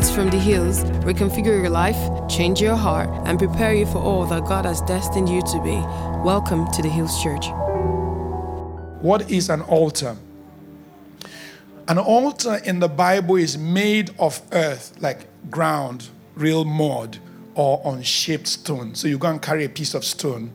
[0.00, 4.24] Words from the hills reconfigure your life, change your heart, and prepare you for all
[4.24, 5.76] that God has destined you to be.
[6.24, 7.48] Welcome to the Hills Church.
[9.02, 10.16] What is an altar?
[11.86, 17.18] An altar in the Bible is made of earth, like ground, real mud,
[17.54, 18.94] or unshaped stone.
[18.94, 20.50] So you go and carry a piece of stone.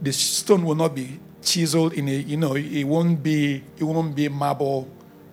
[0.00, 4.16] The stone will not be chiseled in a, you know, it won't be, it won't
[4.16, 4.88] be marble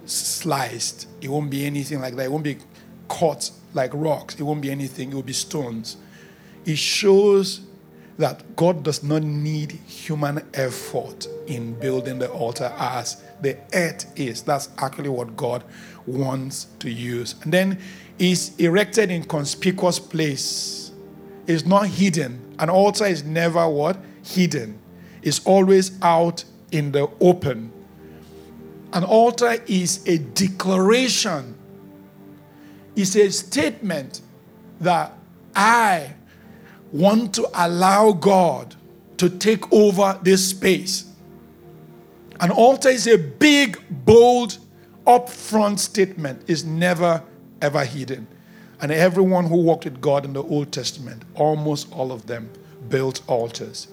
[0.05, 1.07] sliced.
[1.21, 2.25] It won't be anything like that.
[2.25, 2.57] It won't be
[3.19, 4.35] cut like rocks.
[4.35, 5.11] It won't be anything.
[5.11, 5.97] It will be stones.
[6.65, 7.61] It shows
[8.17, 14.43] that God does not need human effort in building the altar as the earth is.
[14.43, 15.63] That's actually what God
[16.05, 17.35] wants to use.
[17.43, 17.79] And then
[18.19, 20.91] it's erected in conspicuous place.
[21.47, 22.55] It's not hidden.
[22.59, 23.97] An altar is never what?
[24.23, 24.77] Hidden.
[25.23, 27.71] It's always out in the open.
[28.93, 31.55] An altar is a declaration.
[32.95, 34.21] It's a statement
[34.79, 35.13] that
[35.55, 36.13] I
[36.91, 38.75] want to allow God
[39.17, 41.05] to take over this space.
[42.39, 44.57] An altar is a big, bold,
[45.05, 47.23] upfront statement, is never,
[47.61, 48.27] ever hidden.
[48.81, 52.49] And everyone who walked with God in the Old Testament, almost all of them,
[52.89, 53.87] built altars.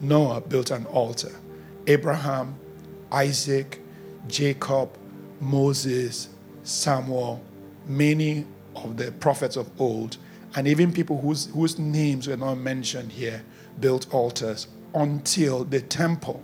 [0.00, 1.30] Noah built an altar.
[1.86, 2.56] Abraham,
[3.12, 3.80] Isaac,
[4.26, 4.90] Jacob,
[5.40, 6.28] Moses,
[6.64, 7.40] Samuel,
[7.86, 10.16] many of the prophets of old
[10.54, 13.42] and even people whose, whose names were not mentioned here
[13.80, 16.42] built altars until the temple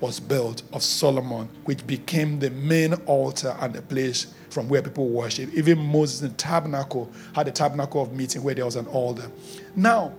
[0.00, 5.08] was built of Solomon, which became the main altar and the place from where people
[5.08, 5.52] worship.
[5.54, 9.30] Even Moses in the tabernacle had a tabernacle of meeting where there was an altar.
[9.74, 10.12] Now,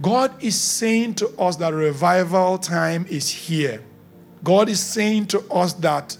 [0.00, 3.82] God is saying to us that revival time is here.
[4.42, 6.16] God is saying to us that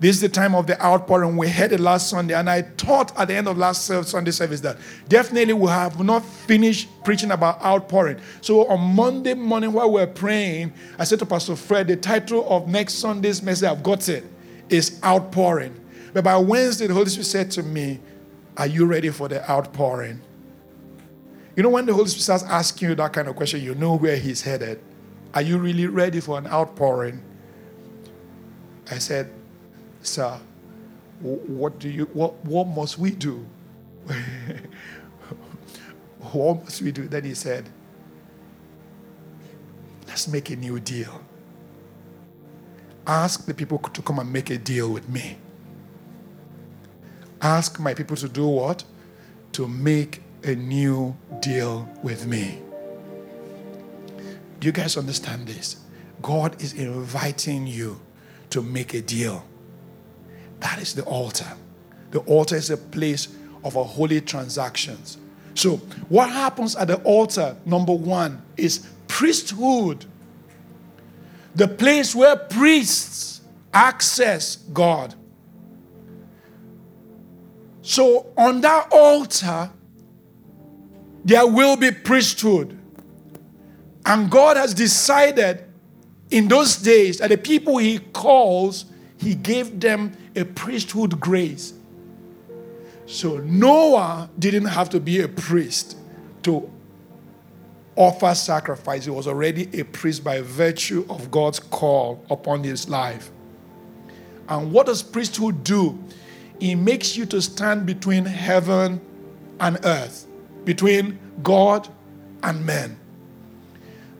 [0.00, 1.36] this is the time of the outpouring.
[1.36, 4.60] We had it last Sunday, and I taught at the end of last Sunday service
[4.60, 4.76] that
[5.08, 8.18] definitely we have not finished preaching about outpouring.
[8.40, 12.48] So on Monday morning while we are praying, I said to Pastor Fred, the title
[12.48, 14.24] of next Sunday's message, I've got it,
[14.68, 15.74] is outpouring.
[16.12, 17.98] But by Wednesday, the Holy Spirit said to me,
[18.56, 20.20] Are you ready for the outpouring?
[21.56, 23.96] You know, when the Holy Spirit starts asking you that kind of question, you know
[23.96, 24.80] where He's headed.
[25.34, 27.20] Are you really ready for an outpouring?
[28.90, 29.30] I said,
[30.02, 30.38] Sir,
[31.20, 33.46] what do you what what must we do?
[36.32, 37.08] what must we do?
[37.08, 37.68] Then he said,
[40.06, 41.20] Let's make a new deal.
[43.06, 45.38] Ask the people to come and make a deal with me.
[47.40, 48.84] Ask my people to do what?
[49.52, 52.60] To make a new deal with me.
[54.60, 55.76] Do you guys understand this?
[56.20, 58.00] God is inviting you
[58.50, 59.44] to make a deal.
[60.60, 61.46] That is the altar.
[62.10, 63.28] The altar is a place
[63.64, 65.18] of a holy transactions.
[65.54, 65.76] So,
[66.08, 70.04] what happens at the altar, number one, is priesthood.
[71.54, 73.40] The place where priests
[73.74, 75.14] access God.
[77.82, 79.70] So, on that altar,
[81.24, 82.78] there will be priesthood.
[84.06, 85.64] And God has decided
[86.30, 88.86] in those days that the people He calls,
[89.18, 91.74] He gave them a priesthood grace.
[93.06, 95.96] So Noah didn't have to be a priest
[96.42, 96.70] to
[97.96, 99.04] offer sacrifice.
[99.04, 103.30] He was already a priest by virtue of God's call upon his life.
[104.48, 105.98] And what does priesthood do?
[106.60, 109.00] It makes you to stand between heaven
[109.60, 110.26] and earth,
[110.64, 111.88] between God
[112.42, 112.98] and men.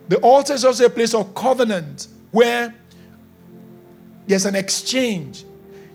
[0.09, 2.75] The altar is also a place of covenant where
[4.27, 5.45] there's an exchange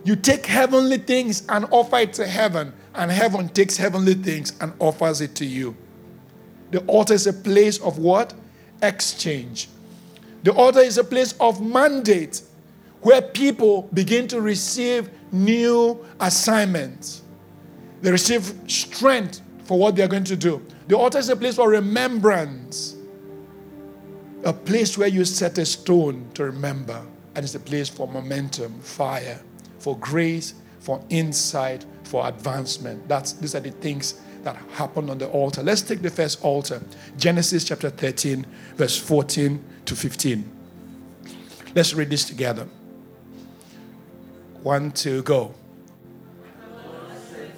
[0.06, 4.74] you take heavenly things and offer it to heaven, and heaven takes heavenly things and
[4.80, 5.76] offers it to you.
[6.72, 8.34] The altar is a place of what?
[8.82, 9.70] Exchange.
[10.44, 12.42] The altar is a place of mandate
[13.02, 17.22] where people begin to receive new assignments.
[18.02, 20.66] They receive strength for what they're going to do.
[20.88, 22.96] The altar is a place for remembrance,
[24.44, 27.02] a place where you set a stone to remember,
[27.36, 29.40] and it's a place for momentum, fire
[29.84, 33.06] for grace, for insight, for advancement.
[33.10, 35.62] That's these are the things that happen on the altar.
[35.62, 36.82] Let's take the first altar.
[37.18, 38.46] Genesis chapter 13,
[38.78, 40.50] verse 14 to 15.
[41.76, 42.66] Let's read this together.
[44.62, 45.54] One, two, go.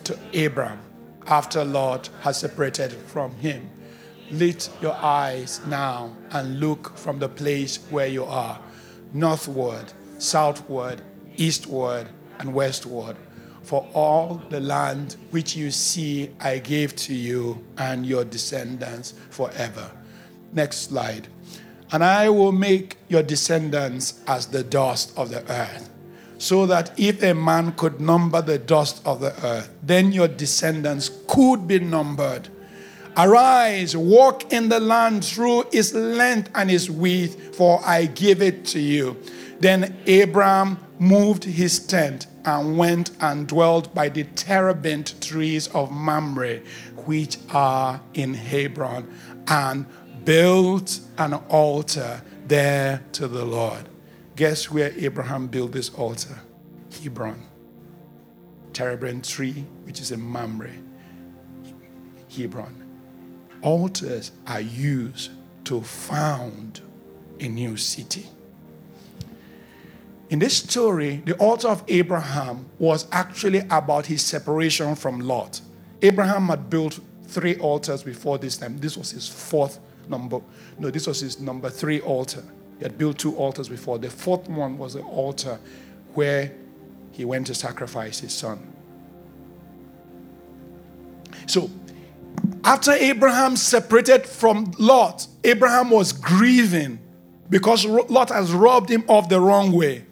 [0.06, 0.80] To Abram,
[1.28, 3.70] after Lot has separated from him,
[4.32, 8.60] lift your eyes now and look from the place where you are,
[9.14, 11.02] northward, southward,
[11.38, 12.08] eastward,
[12.40, 13.16] and westward.
[13.66, 19.92] for all the land which you see I gave to you and your descendants forever.
[20.54, 21.28] Next slide.
[21.92, 25.90] And I will make your descendants as the dust of the earth,
[26.38, 31.10] so that if a man could number the dust of the earth, then your descendants
[31.28, 32.50] could be numbered.
[33.18, 38.66] Arise, walk in the land through its length and its width, for I give it
[38.66, 39.18] to you.
[39.60, 46.60] Then Abram moved his tent and went and dwelt by the terebinth trees of Mamre,
[47.06, 49.12] which are in Hebron,
[49.48, 49.86] and
[50.24, 53.90] built an altar there to the Lord.
[54.36, 56.40] Guess where Abraham built this altar?
[57.02, 57.42] Hebron.
[58.74, 60.72] Terebinth tree, which is in Mamre.
[62.36, 62.84] Hebron.
[63.62, 65.32] Altars are used
[65.66, 66.82] to found
[67.40, 68.28] a new city.
[70.30, 75.62] In this story, the altar of Abraham was actually about his separation from Lot.
[76.02, 78.78] Abraham had built three altars before this time.
[78.80, 79.80] This was his fourth
[80.10, 80.42] number.
[80.80, 82.44] No, this was his number three altar.
[82.80, 84.00] He had built two altars before.
[84.00, 85.60] The fourth one was the altar
[86.16, 86.52] where
[87.12, 88.74] he went to sacrifice his son.
[91.46, 91.70] So,
[92.64, 97.00] after Abraham separated from Lot, Abraham was grieving
[97.50, 100.06] because Lot has robbed him of the wrong way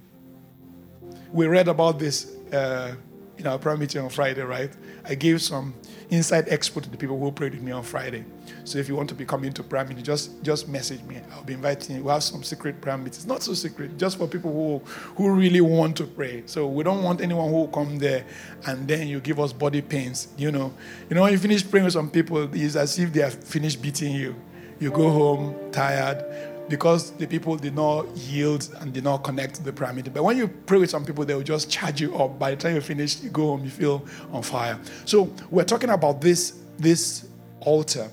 [1.33, 2.95] we read about this uh,
[3.39, 4.71] in our prayer meeting on Friday, right?
[5.03, 5.73] I gave some
[6.11, 8.23] inside expo to the people who prayed with me on Friday.
[8.65, 11.19] So if you want to be coming to prayer meeting, just just message me.
[11.31, 12.03] I'll be inviting you.
[12.03, 13.25] We have some secret prayer meetings.
[13.25, 14.85] Not so secret, just for people who
[15.15, 16.43] who really want to pray.
[16.45, 18.25] So we don't want anyone who will come there
[18.67, 20.27] and then you give us body pains.
[20.37, 20.71] You know,
[21.09, 23.81] you know when you finish praying with some people, it's as if they have finished
[23.81, 24.35] beating you.
[24.79, 29.63] You go home tired because the people did not yield and did not connect to
[29.63, 30.13] the prayer meeting.
[30.13, 32.39] But when you pray with some people, they will just charge you up.
[32.39, 34.79] By the time you finish, you go home, you feel on fire.
[35.05, 37.27] So we're talking about this, this
[37.59, 38.09] altar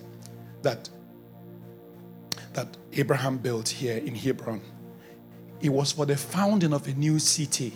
[0.63, 0.89] that,
[2.53, 4.61] that Abraham built here in Hebron.
[5.61, 7.73] It was for the founding of a new city.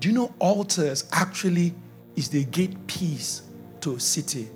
[0.00, 1.74] Do you know altars actually
[2.16, 3.42] is the gate piece
[3.80, 4.48] to a city?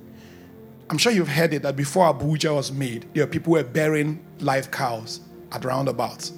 [0.90, 4.24] I'm sure you've heard it that before Abuja was made, there were people were burying
[4.40, 5.20] live cows
[5.52, 6.32] at roundabouts.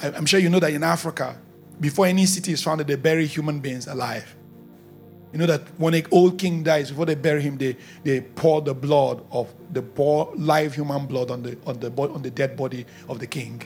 [0.00, 1.38] I'm sure you know that in Africa,
[1.80, 4.34] before any city is founded, they bury human beings alive.
[5.32, 8.62] You know that when an old king dies, before they bury him, they, they pour
[8.62, 9.82] the blood of the
[10.36, 13.62] live human blood on the, on, the, on the dead body of the king.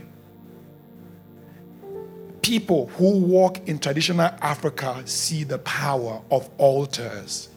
[2.42, 7.50] People who walk in traditional Africa see the power of altars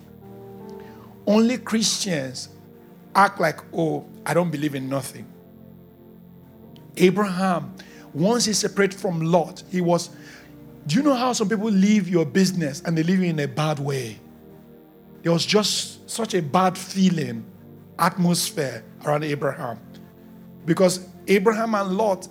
[1.26, 2.50] only Christians
[3.16, 5.26] act like, oh, I don't believe in nothing.
[6.98, 7.74] Abraham,
[8.14, 10.10] once he separated from Lot, he was.
[10.86, 13.48] Do you know how some people leave your business and they leave you in a
[13.48, 14.20] bad way?
[15.22, 17.46] There was just such a bad feeling,
[17.98, 19.80] atmosphere around Abraham.
[20.66, 22.28] Because Abraham and Lot,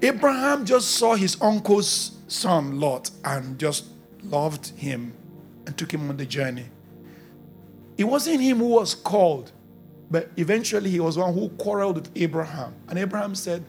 [0.00, 3.86] Abraham just saw his uncle's son, Lot, and just
[4.22, 5.12] loved him
[5.66, 6.66] and took him on the journey.
[7.98, 9.52] It wasn't him who was called,
[10.10, 12.74] but eventually he was one who quarreled with Abraham.
[12.88, 13.64] And Abraham said,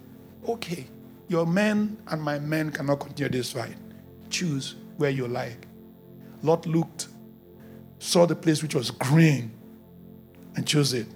[0.48, 0.88] Okay,
[1.28, 3.76] your men and my men cannot continue this fight.
[4.30, 5.68] Choose where you like.
[6.44, 7.07] Lot looked,
[8.00, 9.52] saw the place which was green,
[10.56, 11.07] and chose it.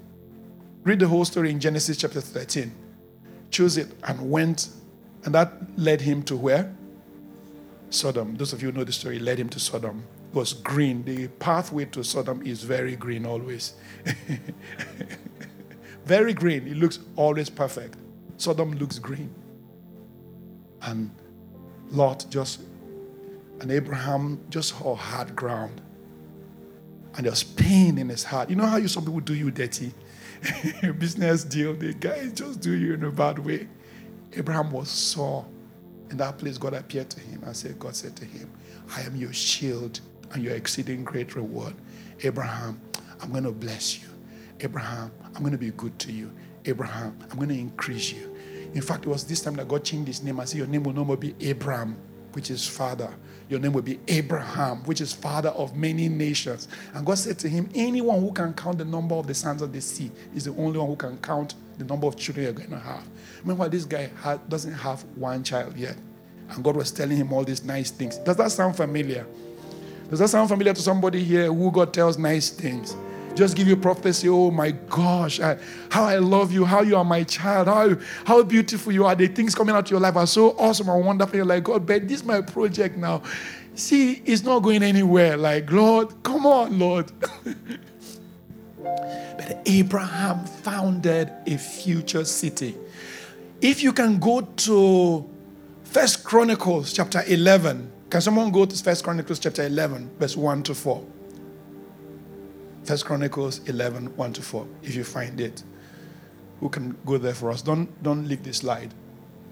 [0.84, 2.74] Read the whole story in Genesis chapter 13.
[3.52, 4.70] Chose it and went,
[5.24, 6.74] and that led him to where?
[7.92, 8.36] Sodom.
[8.36, 11.04] Those of you know the story led him to Sodom was green.
[11.04, 13.74] The pathway to Sodom is very green always.
[16.06, 16.68] very green.
[16.68, 17.98] It looks always perfect.
[18.38, 19.34] Sodom looks green.
[20.84, 21.12] And
[21.90, 22.62] Lot just,
[23.60, 25.82] and Abraham just saw hard ground.
[27.16, 28.50] And there was pain in his heart.
[28.50, 29.92] You know how you some people do you dirty?
[30.98, 33.68] Business deal, the guys just do you in a bad way.
[34.34, 35.46] Abraham was sore.
[36.10, 38.50] In that place, God appeared to him and said, God said to him,
[38.96, 40.02] I am your shield
[40.34, 41.74] and your exceeding great reward.
[42.24, 42.80] Abraham,
[43.22, 44.08] I'm going to bless you.
[44.60, 46.32] Abraham, I'm going to be good to you.
[46.66, 48.36] Abraham, I'm going to increase you.
[48.74, 50.40] In fact, it was this time that God changed his name.
[50.40, 51.98] I said, Your name will no more be Abram,
[52.34, 53.14] which is father.
[53.50, 56.70] Your name will be Abraham, which is father of many nations.
[56.94, 59.74] And God said to him, Anyone who can count the number of the sands of
[59.74, 62.70] the sea is the only one who can count the number of children you're going
[62.70, 63.06] to have.
[63.42, 64.10] Remember, this guy
[64.48, 65.98] doesn't have one child yet.
[66.50, 68.18] And God was telling him all these nice things.
[68.20, 69.26] Does that sound familiar?
[70.12, 72.98] Does that sound familiar to somebody here who God tells nice things?
[73.34, 74.28] Just give you prophecy.
[74.28, 75.58] Oh my gosh, I,
[75.90, 79.16] how I love you, how you are my child, how, how beautiful you are.
[79.16, 81.38] The things coming out of your life are so awesome and wonderful.
[81.38, 83.24] You're like, God, but this is my project now.
[83.76, 85.38] See, it's not going anywhere.
[85.38, 87.10] Like, Lord, come on, Lord.
[88.84, 92.76] but Abraham founded a future city.
[93.62, 95.30] If you can go to
[95.86, 100.76] First Chronicles chapter 11, can someone go to First Chronicles chapter 11, verse 1 to
[100.76, 101.06] 4?
[102.84, 105.64] First Chronicles 11, 1 to 4, if you find it.
[106.60, 107.62] Who can go there for us?
[107.62, 108.94] Don't, don't leave this slide.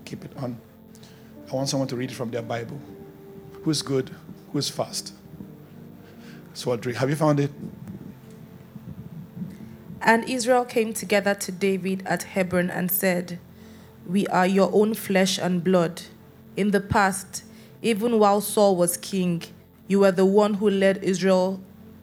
[0.03, 0.59] Keep it on.
[1.49, 2.77] I want someone to read it from their Bible.
[3.63, 4.13] Who's good?
[4.51, 5.13] Who's fast?
[6.53, 7.51] Swadri, have you found it?
[10.01, 13.39] And Israel came together to David at Hebron and said,
[14.05, 16.01] We are your own flesh and blood.
[16.57, 17.43] In the past,
[17.81, 19.43] even while Saul was king,
[19.87, 21.61] you were the one who led Israel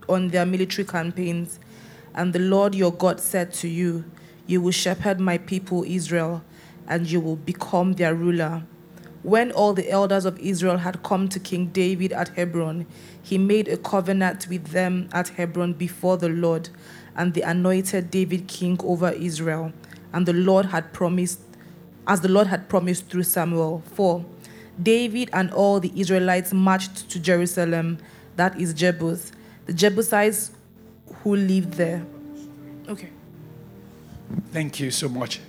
[0.08, 1.58] on their military campaigns.
[2.14, 4.04] And the Lord your God said to you,
[4.46, 6.42] You will shepherd my people Israel,
[6.88, 8.64] and you will become their ruler.
[9.22, 12.86] When all the elders of Israel had come to King David at Hebron,
[13.22, 16.70] he made a covenant with them at Hebron before the Lord,
[17.16, 19.72] and they anointed David king over Israel.
[20.12, 21.40] And the Lord had promised,
[22.06, 23.82] as the Lord had promised through Samuel.
[23.94, 24.24] 4.
[24.82, 27.98] David and all the Israelites marched to Jerusalem,
[28.36, 29.32] that is Jebus,
[29.66, 30.50] the Jebusites
[31.22, 32.04] who lived there.
[32.88, 33.08] Okay.
[34.52, 35.40] Thank you so much.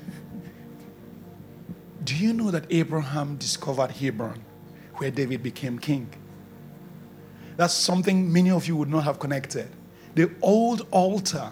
[2.04, 4.42] Do you know that Abraham discovered Hebron,
[4.96, 6.10] where David became king?
[7.58, 9.68] That's something many of you would not have connected.
[10.16, 11.52] The old altar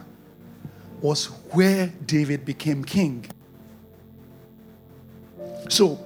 [1.02, 3.26] was where David became king.
[5.68, 6.05] So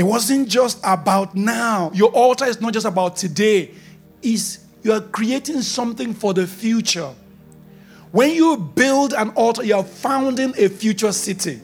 [0.00, 1.90] it wasn't just about now.
[1.92, 3.72] Your altar is not just about today.
[4.22, 7.12] It's you are creating something for the future.
[8.10, 11.60] When you build an altar, you are founding a future city.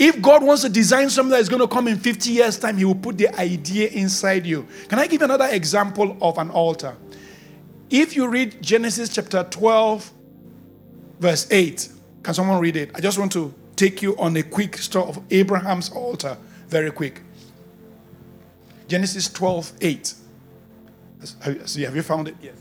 [0.00, 2.76] If God wants to design something that is going to come in 50 years' time,
[2.76, 4.66] He will put the idea inside you.
[4.88, 6.96] Can I give another example of an altar?
[7.88, 10.12] If you read Genesis chapter 12,
[11.20, 11.88] verse 8,
[12.24, 12.90] can someone read it?
[12.96, 16.36] I just want to take you on a quick story of Abraham's altar,
[16.68, 17.22] very quick.
[18.88, 20.14] Genesis 12, 8.
[21.64, 22.36] See, have you found it?
[22.40, 22.54] Yes.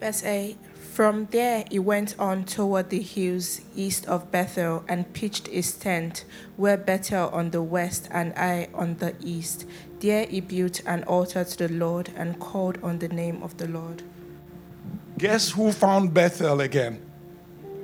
[0.00, 0.56] Verse 8
[0.94, 6.24] From there he went on toward the hills east of Bethel and pitched his tent,
[6.56, 9.66] where Bethel on the west and Ai on the east.
[10.00, 13.68] There he built an altar to the Lord and called on the name of the
[13.68, 14.02] Lord.
[15.18, 17.02] Guess who found Bethel again?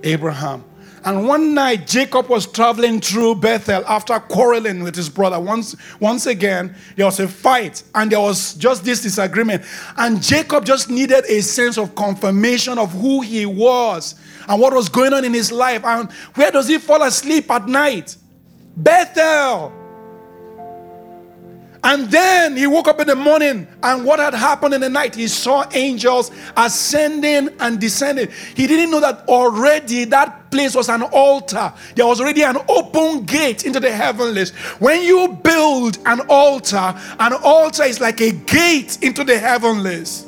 [0.02, 0.64] Abraham.
[1.06, 5.38] And one night, Jacob was traveling through Bethel after quarreling with his brother.
[5.38, 9.64] Once, once again, there was a fight and there was just this disagreement.
[9.96, 14.16] And Jacob just needed a sense of confirmation of who he was
[14.48, 15.84] and what was going on in his life.
[15.84, 18.16] And where does he fall asleep at night?
[18.76, 19.85] Bethel.
[21.86, 25.14] And then he woke up in the morning, and what had happened in the night?
[25.14, 28.28] He saw angels ascending and descending.
[28.56, 31.72] He didn't know that already that place was an altar.
[31.94, 34.50] There was already an open gate into the heavenlies.
[34.80, 40.26] When you build an altar, an altar is like a gate into the heavenlies.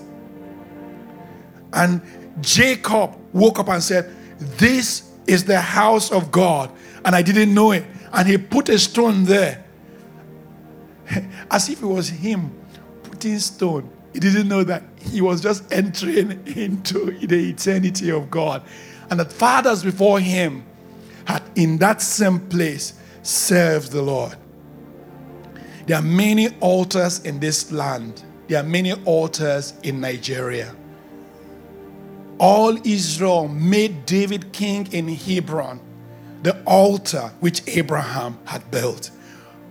[1.73, 2.01] And
[2.41, 6.71] Jacob woke up and said, This is the house of God.
[7.05, 7.85] And I didn't know it.
[8.13, 9.65] And he put a stone there
[11.51, 12.53] as if it was him
[13.03, 13.91] putting stone.
[14.13, 18.63] He didn't know that he was just entering into the eternity of God.
[19.11, 20.65] And that fathers before him
[21.25, 24.37] had in that same place served the Lord.
[25.87, 28.23] There are many altars in this land.
[28.49, 30.75] There are many altars in Nigeria.
[32.39, 35.81] All Israel made David king in Hebron,
[36.43, 39.11] the altar which Abraham had built.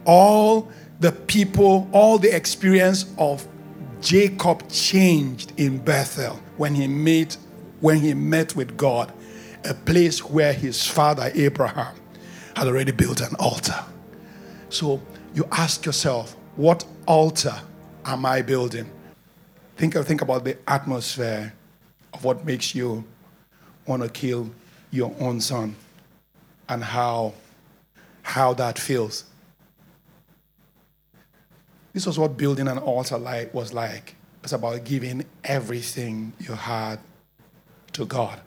[0.06, 0.70] All
[1.00, 3.48] the people, all the experience of
[4.02, 7.38] Jacob changed in Bethel when he met
[7.80, 9.14] when he met with God,
[9.64, 11.96] a place where his father Abraham
[12.56, 13.86] had already built an altar.
[14.70, 15.00] So
[15.36, 17.54] you ask yourself, what altar
[18.04, 18.90] am I building?
[19.76, 21.54] Think, think about the atmosphere
[22.14, 23.04] of what makes you
[23.86, 24.50] want to kill
[24.90, 25.76] your own son
[26.68, 27.34] and how,
[28.24, 29.26] how that feels.
[31.98, 34.18] This was what building an altar like was like.
[34.44, 37.00] It's about giving everything you had
[37.94, 38.40] to God.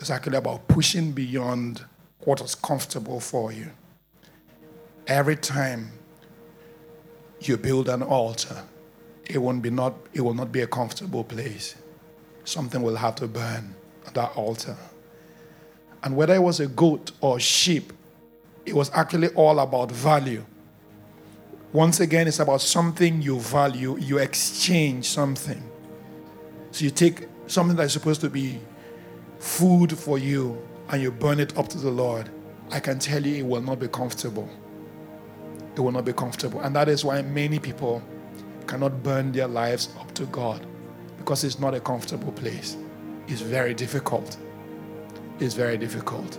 [0.00, 1.84] It's actually about pushing beyond
[2.20, 3.70] what was comfortable for you.
[5.06, 5.92] Every time
[7.42, 8.64] you build an altar,
[9.26, 11.74] it won't be not it will not be a comfortable place.
[12.44, 13.74] something will have to burn
[14.06, 14.78] at that altar.
[16.02, 17.92] And whether it was a goat or sheep,
[18.64, 20.46] it was actually all about value.
[21.72, 25.62] Once again, it's about something you value, you exchange something.
[26.70, 28.60] So you take something that's supposed to be
[29.38, 30.60] food for you
[30.90, 32.28] and you burn it up to the Lord.
[32.70, 34.48] I can tell you it will not be comfortable.
[35.74, 36.60] It will not be comfortable.
[36.60, 38.02] And that is why many people
[38.66, 40.66] cannot burn their lives up to God
[41.16, 42.76] because it's not a comfortable place.
[43.28, 44.36] It's very difficult.
[45.40, 46.38] It's very difficult.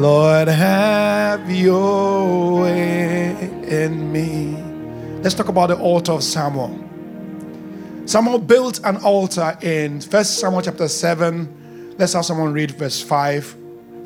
[0.00, 3.30] Lord, have your way
[3.66, 4.54] in me.
[5.22, 6.78] Let's talk about the altar of Samuel.
[8.06, 11.96] Samuel built an altar in 1 Samuel chapter 7.
[11.98, 13.56] Let's have someone read verse 5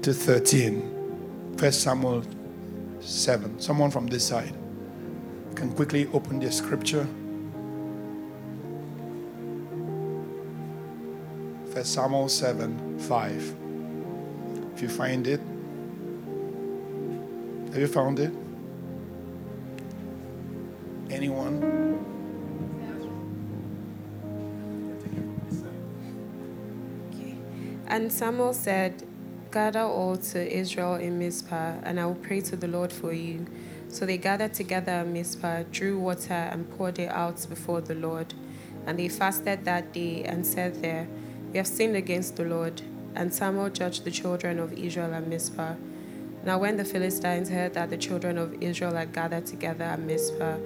[0.01, 0.81] to 13.
[1.59, 2.25] 1 Samuel
[3.01, 3.61] 7.
[3.61, 4.55] Someone from this side
[5.55, 7.05] can quickly open the scripture.
[11.75, 13.57] 1 Samuel 7 5.
[14.75, 15.41] If you find it,
[17.73, 18.31] have you found it?
[21.09, 22.03] Anyone?
[27.87, 29.07] And Samuel said,
[29.51, 33.47] Gather all to Israel in Mizpah, and I will pray to the Lord for you.
[33.89, 38.35] So they gathered together at Mizpah, drew water, and poured it out before the Lord.
[38.87, 41.09] And they fasted that day and said there,
[41.53, 42.83] We have sinned against the Lord.
[43.15, 45.75] And Samuel judged the children of Israel at Mizpah.
[46.45, 50.57] Now, when the Philistines heard that the children of Israel had gathered together at Mizpah,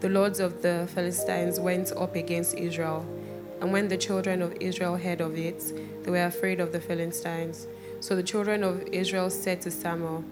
[0.00, 3.06] the lords of the Philistines went up against Israel.
[3.60, 5.62] And when the children of Israel heard of it,
[6.02, 7.66] they were afraid of the Philistines.
[8.00, 10.24] So the children of Israel said to Samuel,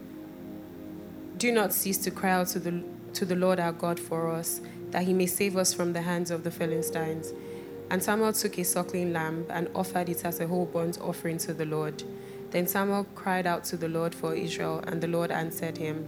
[1.36, 4.60] Do not cease to cry out to the, to the Lord our God for us,
[4.90, 7.32] that he may save us from the hands of the Philistines.
[7.90, 11.52] And Samuel took a suckling lamb and offered it as a whole burnt offering to
[11.52, 12.02] the Lord.
[12.50, 16.06] Then Samuel cried out to the Lord for Israel, and the Lord answered him.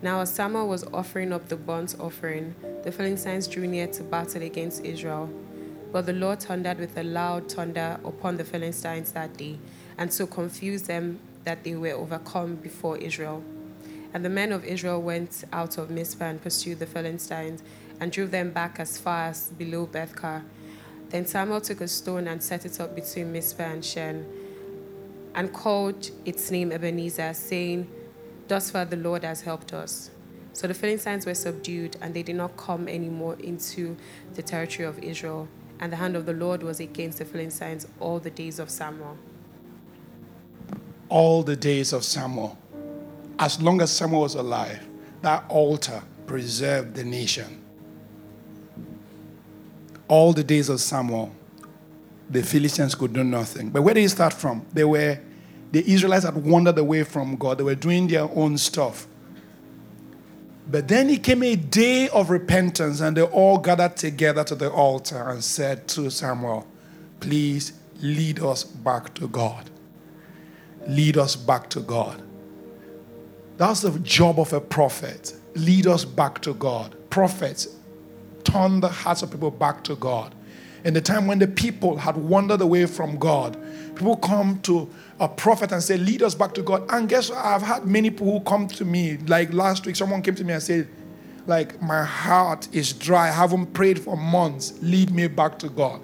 [0.00, 2.54] Now, as Samuel was offering up the burnt offering,
[2.84, 5.28] the Philistines drew near to battle against Israel.
[5.92, 9.58] But the Lord thundered with a loud thunder upon the Philistines that day
[9.96, 13.42] and so confused them that they were overcome before Israel.
[14.14, 17.62] And the men of Israel went out of Mizpah and pursued the Philistines
[18.00, 20.44] and drove them back as far as below Beth Car.
[21.10, 24.26] Then Samuel took a stone and set it up between Mizpah and Shen
[25.34, 27.90] and called its name Ebenezer, saying,
[28.48, 30.10] Thus far the Lord has helped us.
[30.52, 33.96] So the Philistines were subdued, and they did not come any more into
[34.34, 35.48] the territory of Israel.
[35.80, 39.16] And the hand of the Lord was against the Philistines all the days of Samuel
[41.08, 42.58] all the days of Samuel.
[43.38, 44.86] As long as Samuel was alive,
[45.22, 47.62] that altar preserved the nation.
[50.08, 51.32] All the days of Samuel,
[52.30, 53.70] the Philistines could do nothing.
[53.70, 54.66] But where did it start from?
[54.72, 55.18] They were
[55.70, 57.58] the Israelites had wandered away from God.
[57.58, 59.06] They were doing their own stuff.
[60.70, 64.70] But then it came a day of repentance, and they all gathered together to the
[64.70, 66.66] altar and said to Samuel,
[67.20, 69.70] Please lead us back to God
[70.88, 72.22] lead us back to God.
[73.56, 75.34] That's the job of a prophet.
[75.54, 76.96] Lead us back to God.
[77.10, 77.68] Prophets
[78.44, 80.34] turn the hearts of people back to God.
[80.84, 83.56] In the time when the people had wandered away from God,
[83.96, 84.88] people come to
[85.18, 86.84] a prophet and say, Lead us back to God.
[86.90, 87.44] And guess what?
[87.44, 89.16] I've had many people who come to me.
[89.26, 90.88] Like last week, someone came to me and said,
[91.48, 93.28] like, my heart is dry.
[93.28, 94.74] I haven't prayed for months.
[94.82, 96.02] Lead me back to God.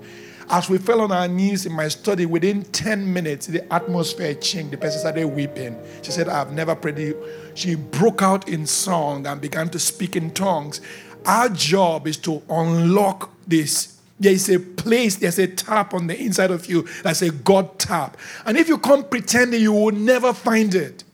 [0.48, 4.72] As we fell on our knees in my study, within 10 minutes, the atmosphere changed.
[4.72, 5.78] The person started weeping.
[6.00, 7.14] She said, I've never prayed.
[7.54, 10.80] She broke out in song and began to speak in tongues.
[11.26, 16.18] Our job is to unlock this there is a place, there's a tap on the
[16.18, 18.16] inside of you that's a God tap.
[18.46, 21.04] And if you come pretending, you will never find it.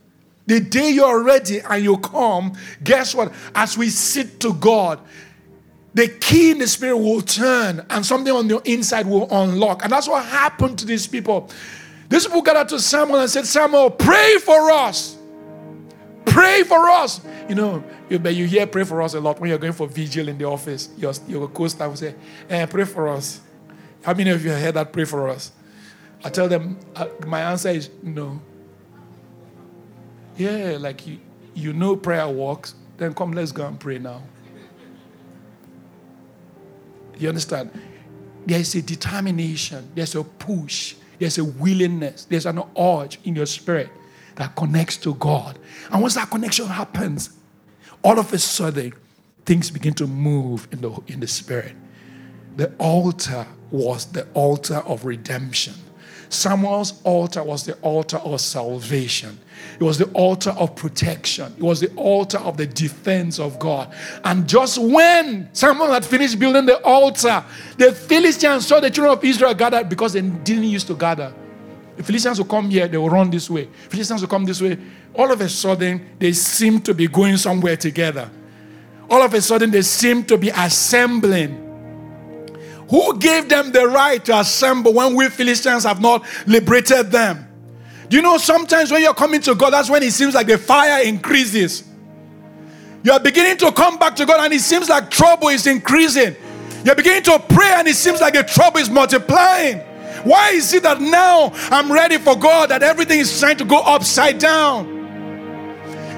[0.46, 3.32] The day you're ready and you come, guess what?
[3.54, 5.00] As we sit to God,
[5.94, 9.82] the key in the spirit will turn and something on the inside will unlock.
[9.82, 11.50] And that's what happened to these people.
[12.08, 15.16] These people got out to Samuel and said, Samuel, pray for us.
[16.26, 17.20] Pray for us.
[17.48, 19.86] You know, you, but you hear pray for us a lot when you're going for
[19.86, 20.88] vigil in the office.
[20.96, 22.14] Your, your co-staff will say,
[22.48, 23.40] eh, pray for us.
[24.02, 25.52] How many of you have heard that pray for us?
[26.24, 28.40] I tell them, uh, my answer is no.
[30.36, 31.18] Yeah, like you,
[31.54, 34.22] you know prayer works, then come, let's go and pray now.
[37.18, 37.70] You understand?
[38.46, 43.90] There's a determination, there's a push, there's a willingness, there's an urge in your spirit
[44.36, 45.58] that connects to God.
[45.92, 47.30] And once that connection happens,
[48.02, 48.92] all of a sudden,
[49.44, 51.74] things begin to move in the, in the spirit.
[52.56, 55.74] The altar was the altar of redemption.
[56.28, 59.38] Samuel's altar was the altar of salvation.
[59.78, 61.52] It was the altar of protection.
[61.56, 63.92] It was the altar of the defense of God.
[64.24, 67.44] And just when Samuel had finished building the altar,
[67.76, 71.34] the Philistines saw the children of Israel gathered because they didn't used to gather.
[71.96, 73.68] The Philistines will come here, they will run this way.
[73.88, 74.78] Philistines will come this way.
[75.14, 78.30] All of a sudden, they seem to be going somewhere together.
[79.08, 81.70] All of a sudden, they seem to be assembling
[82.90, 87.46] who gave them the right to assemble when we Philistines have not liberated them?
[88.08, 90.58] Do you know sometimes when you're coming to God, that's when it seems like the
[90.58, 91.84] fire increases.
[93.04, 96.34] You are beginning to come back to God and it seems like trouble is increasing.
[96.84, 99.80] You're beginning to pray and it seems like the trouble is multiplying.
[100.24, 103.80] Why is it that now I'm ready for God that everything is trying to go
[103.80, 104.98] upside down?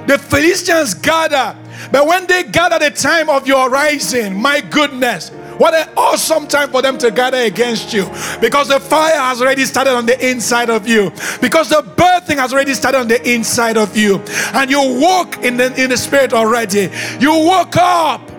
[0.07, 1.57] The Philistines gather,
[1.93, 6.71] but when they gather the time of your rising, my goodness, what an awesome time
[6.71, 8.07] for them to gather against you
[8.41, 11.11] because the fire has already started on the inside of you,
[11.41, 14.19] because the birthing has already started on the inside of you,
[14.55, 16.91] and you walk in the, in the spirit already.
[17.21, 18.32] You woke up.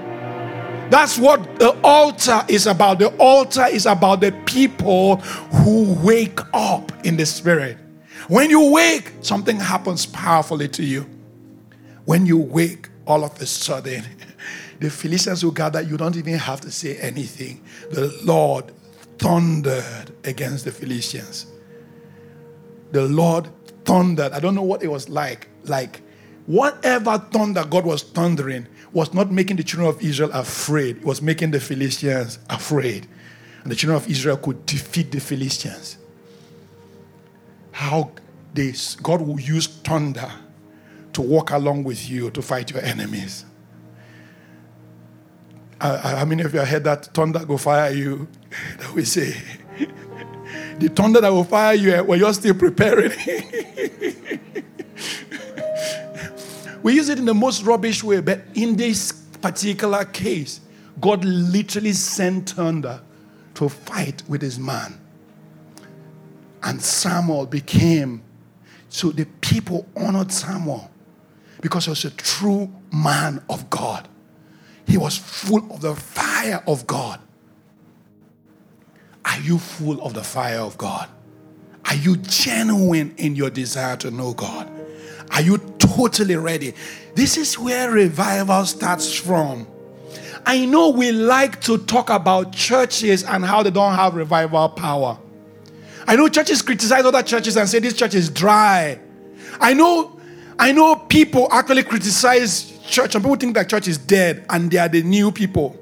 [0.90, 3.00] That's what the altar is about.
[3.00, 7.78] The altar is about the people who wake up in the spirit.
[8.28, 11.10] When you wake, something happens powerfully to you.
[12.06, 14.04] When you wake, all of a sudden,
[14.80, 17.62] the Philistines who gathered, you don't even have to say anything.
[17.92, 18.72] The Lord
[19.18, 21.48] thundered against the Philistines.
[22.92, 23.50] The Lord
[23.86, 24.32] thundered.
[24.34, 25.48] I don't know what it was like.
[25.64, 26.02] Like,
[26.46, 31.22] whatever thunder God was thundering was not making the children of Israel afraid, it was
[31.22, 33.08] making the Philistines afraid.
[33.64, 35.98] And the children of Israel could defeat the Philistines.
[37.72, 38.12] How
[38.54, 40.32] this God will use thunder
[41.14, 43.46] to walk along with you to fight your enemies.
[45.80, 48.28] How many of you have heard that thunder go fire you?
[48.78, 49.36] That we say.
[50.80, 53.12] the thunder that will fire you eh, when you're still preparing.
[56.84, 60.60] we use it in the most rubbish way, but in this particular case,
[61.00, 63.02] God literally sent thunder
[63.56, 65.00] to fight with his man.
[66.62, 68.22] And Samuel became,
[68.90, 70.90] so the people honored Samuel
[71.62, 74.08] because he was a true man of God.
[74.86, 77.20] He was full of the fire of God.
[79.26, 81.10] Are you full of the fire of God?
[81.86, 84.70] Are you genuine in your desire to know God?
[85.34, 86.74] Are you totally ready?
[87.16, 89.68] This is where revival starts from.
[90.46, 95.18] I know we like to talk about churches and how they don't have revival power.
[96.06, 99.00] I know churches criticize other churches and say this church is dry.
[99.60, 100.20] I know
[100.60, 104.78] I know people actually criticize church, and people think that church is dead and they
[104.78, 105.80] are the new people.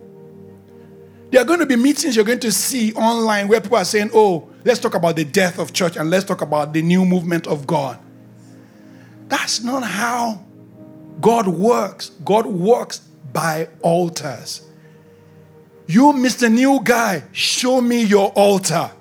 [1.29, 4.11] There are going to be meetings you're going to see online where people are saying,
[4.13, 7.47] oh, let's talk about the death of church and let's talk about the new movement
[7.47, 7.99] of God.
[9.31, 10.43] That's not how
[11.21, 12.09] God works.
[12.25, 12.99] God works
[13.31, 14.67] by altars.
[15.87, 16.51] You, Mr.
[16.51, 18.91] New Guy, show me your altar.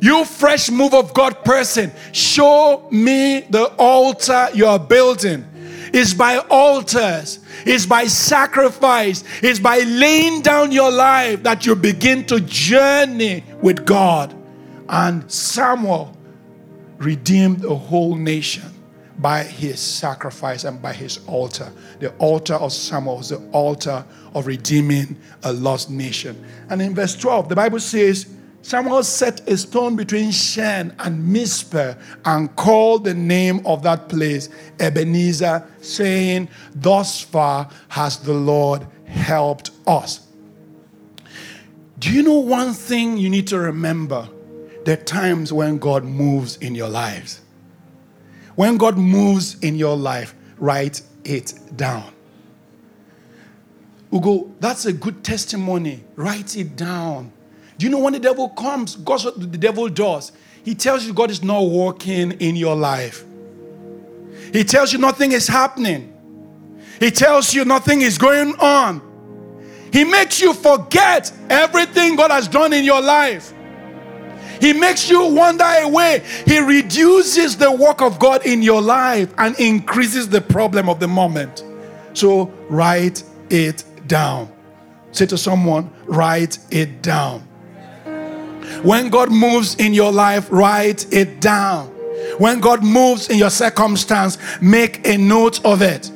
[0.00, 5.44] You fresh move of God person, show me the altar you are building.
[5.92, 12.24] It's by altars, it's by sacrifice, it's by laying down your life that you begin
[12.26, 14.34] to journey with God.
[14.88, 16.16] And Samuel
[16.98, 18.64] redeemed a whole nation
[19.18, 21.72] by his sacrifice and by his altar.
[21.98, 26.44] The altar of Samuel was the altar of redeeming a lost nation.
[26.70, 28.26] And in verse 12, the Bible says,
[28.62, 34.50] Samuel set a stone between Shen and Mizpeh and called the name of that place
[34.78, 40.26] Ebenezer, saying, Thus far has the Lord helped us.
[41.98, 44.28] Do you know one thing you need to remember?
[44.88, 47.42] Are times when God moves in your lives.
[48.54, 52.12] When God moves in your life, write it down.
[54.12, 56.02] Ugo, that's a good testimony.
[56.16, 57.30] Write it down.
[57.76, 60.32] Do you know when the devil comes, God's what the devil does?
[60.64, 63.24] He tells you God is not working in your life.
[64.52, 66.14] He tells you nothing is happening.
[66.98, 69.02] He tells you nothing is going on.
[69.92, 73.52] He makes you forget everything God has done in your life.
[74.60, 76.22] He makes you wander away.
[76.46, 81.08] He reduces the work of God in your life and increases the problem of the
[81.08, 81.64] moment.
[82.14, 84.50] So write it down.
[85.12, 87.40] Say to someone, write it down.
[88.82, 91.88] When God moves in your life, write it down.
[92.38, 96.10] When God moves in your circumstance, make a note of it.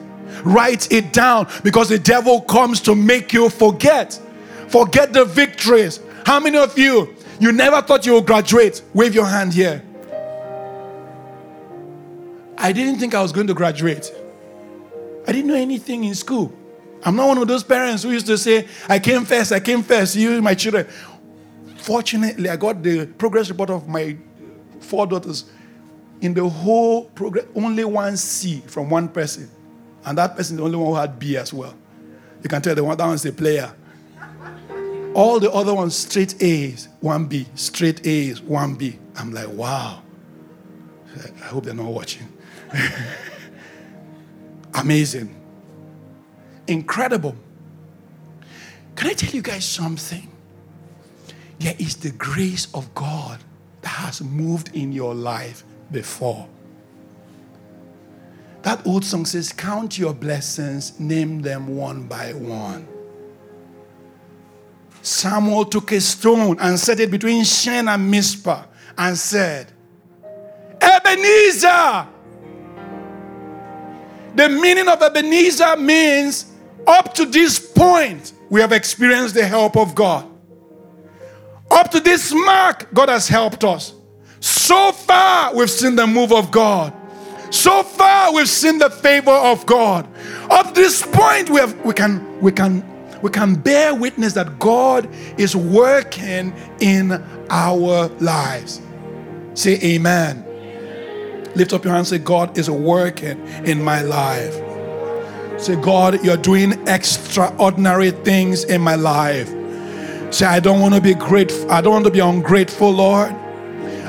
[0.44, 4.20] Write it down because the devil comes to make you forget.
[4.68, 6.00] Forget the victories.
[6.24, 8.82] How many of you, you never thought you would graduate?
[8.94, 9.82] Wave your hand here.
[12.56, 14.14] I didn't think I was going to graduate.
[15.26, 16.56] I didn't know anything in school.
[17.02, 19.82] I'm not one of those parents who used to say, I came first, I came
[19.82, 20.86] first, you, my children.
[21.78, 24.16] Fortunately, I got the progress report of my
[24.78, 25.46] four daughters.
[26.20, 29.50] In the whole progress, only one C from one person.
[30.04, 31.74] And that person is the only one who had B as well.
[32.40, 33.74] You can tell the one that one's a player.
[35.14, 38.98] All the other ones straight A's, one B, straight A's, one B.
[39.16, 40.02] I'm like, wow.
[41.14, 42.26] I hope they're not watching.
[44.74, 45.34] Amazing.
[46.66, 47.36] Incredible.
[48.96, 50.28] Can I tell you guys something?
[51.58, 53.38] There is the grace of God
[53.82, 56.48] that has moved in your life before.
[58.62, 62.88] That old song says, Count your blessings, name them one by one.
[65.02, 68.64] Samuel took a stone and set it between Shen and Mizpah
[68.96, 69.72] and said,
[70.80, 72.06] Ebenezer!
[74.34, 76.52] The meaning of Ebenezer means
[76.86, 80.28] up to this point, we have experienced the help of God.
[81.70, 83.94] Up to this mark, God has helped us.
[84.40, 86.92] So far, we've seen the move of God.
[87.50, 90.08] So far, we've seen the favor of God.
[90.50, 92.82] Up to this point, we have we can we can
[93.22, 95.08] we can bear witness that God
[95.38, 97.12] is working in
[97.50, 98.80] our lives.
[99.54, 100.44] Say amen.
[101.54, 104.54] Lift up your hand say, God is working in my life.
[105.60, 109.48] Say, God, you're doing extraordinary things in my life.
[110.32, 111.70] Say, I don't want to be grateful.
[111.70, 113.32] I don't want to be ungrateful, Lord.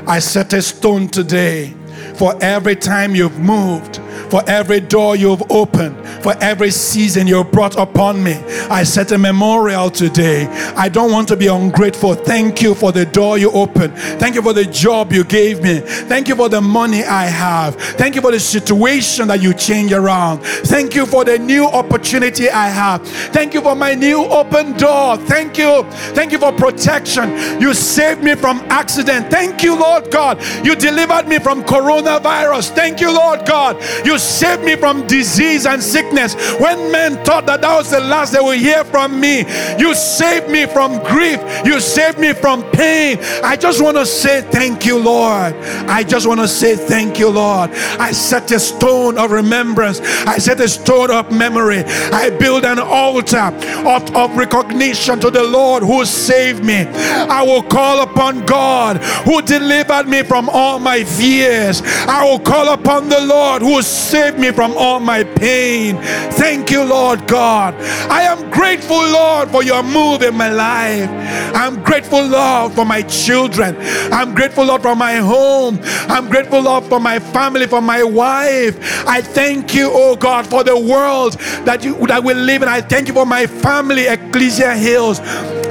[0.06, 1.74] I set a stone today
[2.16, 3.96] for every time you've moved,
[4.30, 8.34] for every door you've opened, for every season you've brought upon me.
[8.70, 10.46] I set a memorial today.
[10.76, 12.14] I don't want to be ungrateful.
[12.14, 13.94] Thank you for the door you opened.
[13.94, 15.80] Thank you for the job you gave me.
[15.80, 17.76] Thank you for the money I have.
[17.76, 20.40] Thank you for the situation that you change around.
[20.42, 23.06] Thank you for the new opportunity I have.
[23.32, 25.16] Thank you for my new open door.
[25.16, 25.84] Thank you.
[26.14, 27.60] Thank you for protection.
[27.60, 29.30] You saved me from accident.
[29.30, 30.42] Thank you, Lord God.
[30.64, 32.70] You delivered me from coronavirus.
[32.70, 33.76] Thank you, Lord God.
[34.04, 36.34] You saved me from disease and sickness.
[36.60, 39.44] When men thought that that was the last they will hear from me,
[39.78, 41.40] you saved me from grief.
[41.64, 43.18] You saved me from pain.
[43.42, 45.54] I just want to say thank you, Lord.
[45.88, 47.70] I just want to say thank you, Lord.
[47.98, 50.00] I set a stone of remembrance.
[50.26, 51.84] I set a stone of memory.
[51.84, 53.52] I build an altar
[53.86, 56.86] of, of recognition to the Lord who saved me.
[56.86, 61.82] I will call upon God who delivered me from all my fears.
[61.84, 65.96] I will call upon the Lord who saved me from all my pain.
[66.32, 67.74] Thank you, Lord God.
[68.10, 71.08] I am grateful, Lord, for your move in my life.
[71.54, 73.76] I'm grateful, Lord, for my children.
[74.12, 75.78] I'm grateful, Lord, for my home.
[76.08, 78.78] I'm grateful, Lord, for my family, for my wife.
[79.06, 82.68] I thank you, oh God, for the world that you that we live in.
[82.68, 85.20] I thank you for my family, Ecclesia Hills.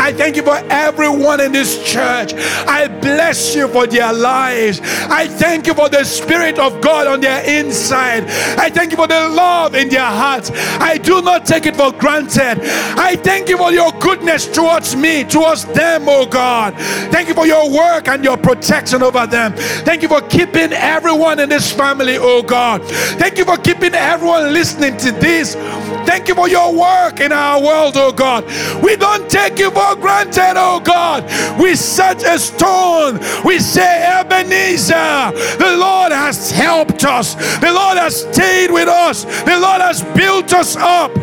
[0.03, 2.33] I thank you for everyone in this church.
[2.67, 4.81] I bless you for their lives.
[4.83, 8.25] I thank you for the Spirit of God on their inside.
[8.59, 10.51] I thank you for the love in their hearts.
[10.53, 12.59] I do not take it for granted.
[12.99, 16.75] I thank you for your goodness towards me, towards them, oh God.
[17.09, 19.53] Thank you for your work and your protection over them.
[19.85, 22.83] Thank you for keeping everyone in this family, oh God.
[22.83, 25.55] Thank you for keeping everyone listening to this.
[26.13, 28.45] Thank you for your work in our world, oh God.
[28.84, 31.23] We don't take you for granted, oh God.
[31.60, 33.19] We set a stone.
[33.43, 37.34] We say, Ebenezer, the Lord has helped us.
[37.62, 39.23] The Lord has stayed with us.
[39.23, 41.17] The Lord has built us up.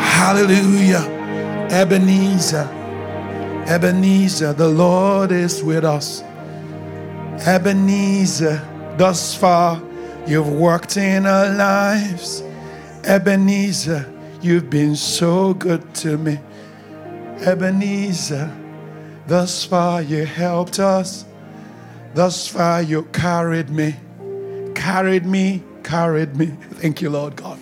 [0.00, 1.04] Hallelujah.
[1.70, 2.66] Ebenezer.
[3.68, 6.22] Ebenezer, the Lord is with us.
[7.46, 8.62] Ebenezer,
[8.96, 9.82] thus far
[10.26, 12.45] you've worked in our lives.
[13.06, 16.38] Ebenezer, you've been so good to me.
[17.40, 18.50] Ebenezer,
[19.28, 21.24] thus far you helped us.
[22.14, 23.94] Thus far you carried me,
[24.74, 26.46] carried me, carried me.
[26.46, 27.60] Thank you, Lord God.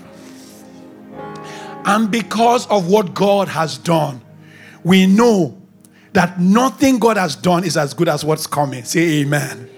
[1.84, 4.22] And because of what God has done,
[4.82, 5.60] we know
[6.14, 8.84] that nothing God has done is as good as what's coming.
[8.84, 9.68] Say amen.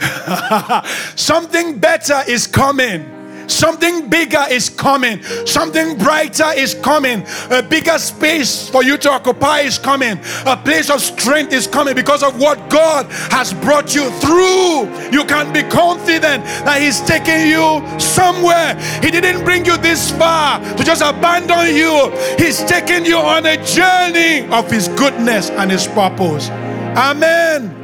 [1.16, 3.19] Something better is coming.
[3.50, 5.22] Something bigger is coming.
[5.44, 7.26] Something brighter is coming.
[7.50, 10.18] A bigger space for you to occupy is coming.
[10.46, 14.88] A place of strength is coming because of what God has brought you through.
[15.10, 18.76] You can be confident that He's taking you somewhere.
[19.02, 22.10] He didn't bring you this far to just abandon you.
[22.38, 26.48] He's taking you on a journey of His goodness and His purpose.
[26.96, 27.79] Amen.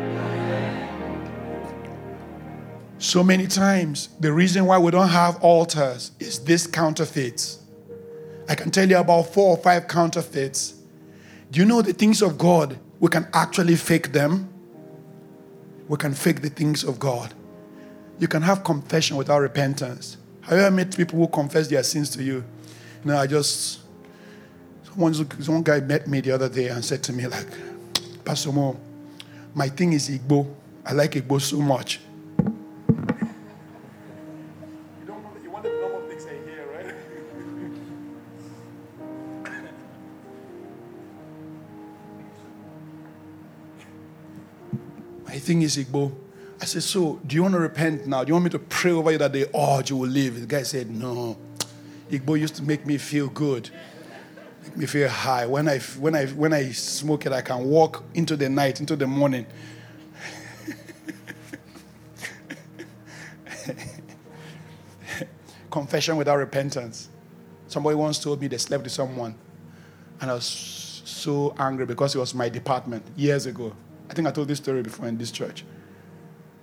[2.99, 7.59] So many times, the reason why we don't have altars is this counterfeits.
[8.49, 10.75] I can tell you about four or five counterfeits.
[11.51, 12.79] Do you know the things of God?
[12.99, 14.49] We can actually fake them.
[15.89, 17.35] We can fake the things of God.
[18.19, 20.17] You can have confession without repentance.
[20.43, 22.37] Have you ever met people who confess their sins to you?
[23.05, 23.81] You know, I just,
[24.85, 27.47] someone, one guy met me the other day and said to me, like,
[28.25, 28.81] Pastor Mo,
[29.55, 30.51] my thing is Igbo.
[30.85, 32.01] I like Igbo so much.
[45.47, 46.13] Thing is Igbo.
[46.61, 48.25] I said, So, do you want to repent now?
[48.25, 50.41] Do you want me to pray over you that the oh, urge you will leave?
[50.41, 51.39] The guy said, No.
[52.11, 53.71] Igbo used to make me feel good,
[54.65, 55.47] make me feel high.
[55.47, 58.97] When I, when I, when I smoke it, I can walk into the night, into
[58.97, 59.47] the morning.
[65.71, 67.09] Confession without repentance.
[67.69, 69.35] Somebody once told me they slept with someone,
[70.21, 70.47] and I was
[71.05, 73.75] so angry because it was my department years ago.
[74.17, 75.63] I think I told this story before in this church.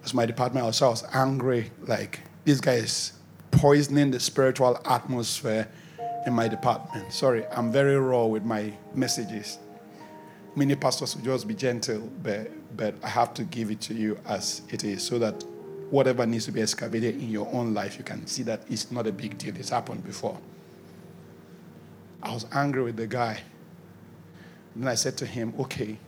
[0.04, 1.70] As my department, was, I was angry.
[1.84, 3.14] Like, this guy is
[3.52, 5.68] poisoning the spiritual atmosphere
[6.26, 7.14] in my department.
[7.14, 9.60] Sorry, I'm very raw with my messages.
[10.56, 14.18] Many pastors will just be gentle, but, but I have to give it to you
[14.26, 15.44] as it is so that
[15.92, 19.06] whatever needs to be excavated in your own life, you can see that it's not
[19.06, 19.56] a big deal.
[19.56, 20.40] It's happened before.
[22.24, 23.42] I was angry with the guy.
[24.74, 26.00] And then I said to him, okay,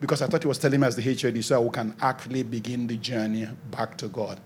[0.00, 2.86] because I thought he was telling me as the HOD so we can actually begin
[2.86, 4.40] the journey back to God.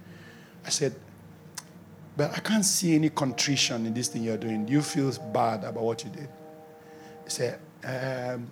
[0.64, 0.94] I said,
[2.16, 4.66] but I can't see any contrition in this thing you're doing.
[4.66, 6.28] Do you feel bad about what you did?
[7.24, 8.46] He said, um,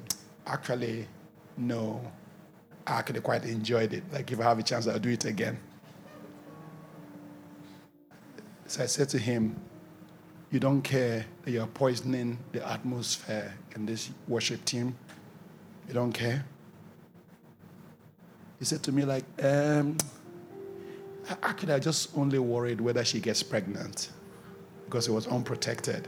[0.46, 1.06] actually,
[1.56, 2.00] no.
[2.86, 4.02] I actually quite enjoyed it.
[4.12, 5.58] Like if I have a chance, I'll do it again.
[8.66, 9.56] So I said to him,
[10.50, 14.96] You don't care that you're poisoning the atmosphere in this worship team?
[15.86, 16.44] You don't care?
[18.60, 19.96] He said to me, like, um,
[21.42, 24.10] actually, I just only worried whether she gets pregnant
[24.84, 26.06] because it was unprotected.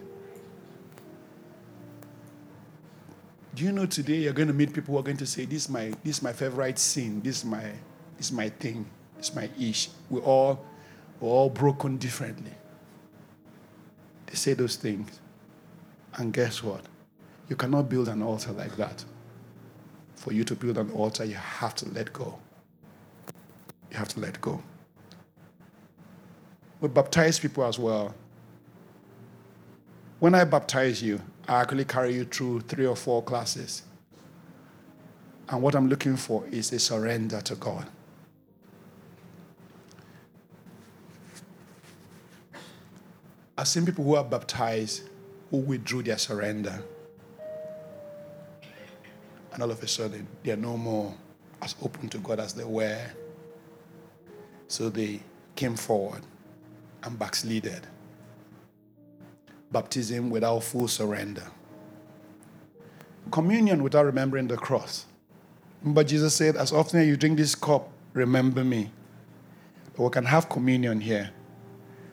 [3.54, 5.64] Do you know today you're going to meet people who are going to say, This
[5.64, 7.62] is my, this is my favorite sin, this is my,
[8.16, 8.84] this is my thing,
[9.16, 9.88] this is my ish.
[10.10, 10.64] We're all,
[11.20, 12.52] we're all broken differently.
[14.26, 15.20] They say those things.
[16.16, 16.82] And guess what?
[17.48, 19.04] You cannot build an altar like that
[20.22, 22.38] for you to build an altar, you have to let go.
[23.90, 24.62] You have to let go.
[26.80, 28.14] We baptize people as well.
[30.20, 33.82] When I baptize you, I actually carry you through three or four classes.
[35.48, 37.88] And what I'm looking for is a surrender to God.
[43.58, 45.02] I've seen people who are baptized
[45.50, 46.84] who withdrew their surrender
[49.52, 51.14] and all of a sudden they are no more
[51.60, 53.04] as open to God as they were.
[54.68, 55.20] So they
[55.54, 56.22] came forward
[57.02, 57.86] and backslided.
[59.70, 61.46] Baptism without full surrender.
[63.30, 65.06] Communion without remembering the cross.
[65.84, 68.90] But Jesus said, As often as you drink this cup, remember me.
[69.96, 71.30] But we can have communion here.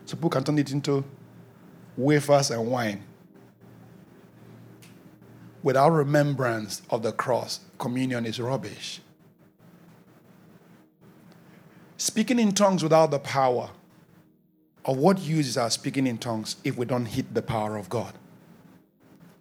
[0.05, 1.03] So people can turn it into
[1.97, 3.03] wafers and wine
[5.63, 9.01] without remembrance of the cross, communion is rubbish.
[11.97, 13.69] Speaking in tongues without the power,
[14.85, 17.89] of what use is our speaking in tongues if we don't hit the power of
[17.89, 18.13] God?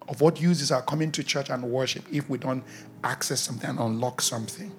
[0.09, 2.65] Of what use is our coming to church and worship if we don't
[3.05, 4.73] access something and unlock something?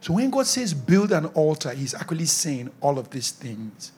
[0.00, 3.92] So when God says build an altar, He's actually saying all of these things.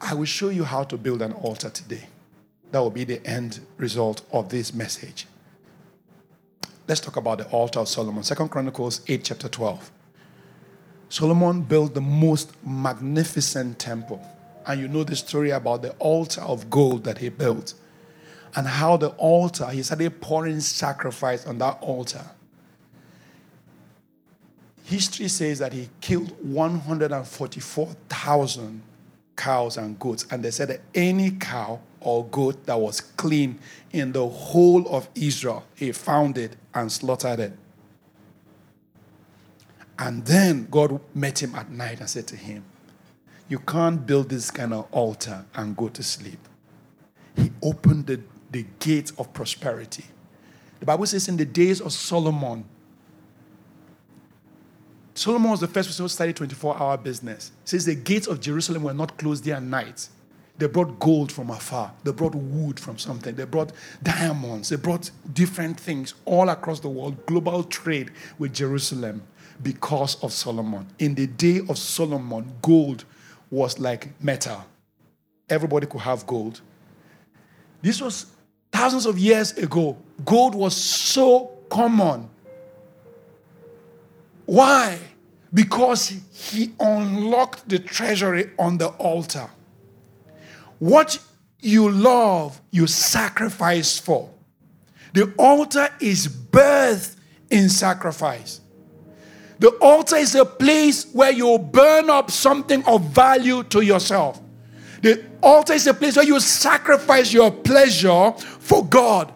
[0.00, 2.08] I will show you how to build an altar today.
[2.72, 5.26] That will be the end result of this message.
[6.88, 8.24] Let's talk about the altar of Solomon.
[8.24, 9.92] Second Chronicles 8, chapter 12.
[11.08, 14.20] Solomon built the most magnificent temple.
[14.66, 17.74] And you know the story about the altar of gold that he built
[18.54, 22.24] and how the altar, he started pouring sacrifice on that altar.
[24.84, 28.82] History says that he killed 144,000
[29.36, 30.26] cows and goats.
[30.30, 33.58] And they said that any cow or goat that was clean
[33.92, 37.52] in the whole of Israel, he found it and slaughtered it.
[39.98, 42.64] And then God met him at night and said to him,
[43.48, 46.40] You can't build this kind of altar and go to sleep.
[47.36, 50.04] He opened the, the gates of prosperity.
[50.80, 52.64] The Bible says in the days of Solomon,
[55.14, 57.52] Solomon was the first person who started 24 hour business.
[57.62, 60.08] It says the gates of Jerusalem were not closed day and night.
[60.62, 61.92] They brought gold from afar.
[62.04, 63.34] They brought wood from something.
[63.34, 64.68] They brought diamonds.
[64.68, 69.24] They brought different things all across the world, global trade with Jerusalem
[69.60, 70.86] because of Solomon.
[71.00, 73.04] In the day of Solomon, gold
[73.50, 74.64] was like metal.
[75.50, 76.60] Everybody could have gold.
[77.82, 78.26] This was
[78.70, 79.96] thousands of years ago.
[80.24, 82.30] Gold was so common.
[84.46, 84.96] Why?
[85.52, 89.50] Because he unlocked the treasury on the altar.
[90.82, 91.20] What
[91.60, 94.28] you love, you sacrifice for.
[95.14, 97.14] The altar is birth
[97.50, 98.60] in sacrifice.
[99.60, 104.40] The altar is a place where you burn up something of value to yourself.
[105.02, 109.32] The altar is a place where you sacrifice your pleasure for God.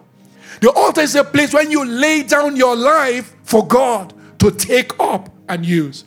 [0.59, 4.99] The altar is a place when you lay down your life for God to take
[4.99, 6.03] up and use.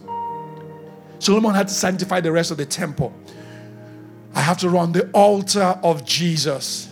[1.18, 3.14] Solomon had to sanctify the rest of the temple.
[4.34, 6.88] I have to run the altar of Jesus.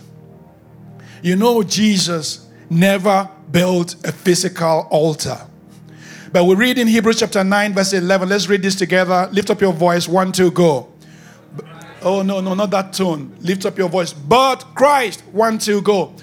[1.21, 5.39] You know, Jesus never built a physical altar.
[6.31, 8.29] But we read in Hebrews chapter 9, verse 11.
[8.29, 9.27] Let's read this together.
[9.31, 10.07] Lift up your voice.
[10.07, 10.91] One, two, go.
[12.01, 13.35] Oh, no, no, not that tone.
[13.41, 14.13] Lift up your voice.
[14.13, 16.13] But Christ, one, two, go.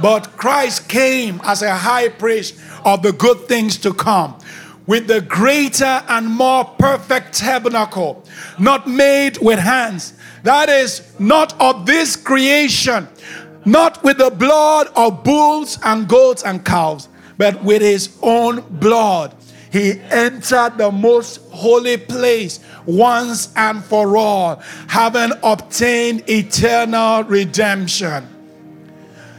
[0.00, 4.38] But Christ came as a high priest of the good things to come
[4.86, 8.24] with the greater and more perfect tabernacle,
[8.58, 10.14] not made with hands.
[10.42, 13.08] That is not of this creation,
[13.64, 19.34] not with the blood of bulls and goats and cows, but with his own blood
[19.76, 28.26] he entered the most holy place once and for all, having obtained eternal redemption.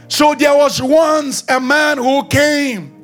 [0.08, 2.97] So there was once a man who came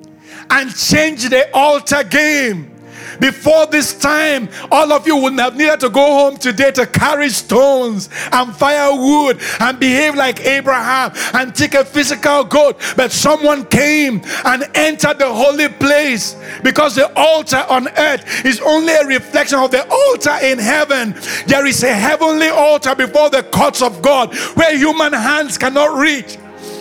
[0.50, 2.74] and change the altar game
[3.20, 7.28] before this time, all of you wouldn't have needed to go home today to carry
[7.28, 12.80] stones and firewood and behave like Abraham and take a physical goat.
[12.96, 18.92] But someone came and entered the holy place because the altar on earth is only
[18.92, 21.14] a reflection of the altar in heaven.
[21.46, 26.38] There is a heavenly altar before the courts of God where human hands cannot reach.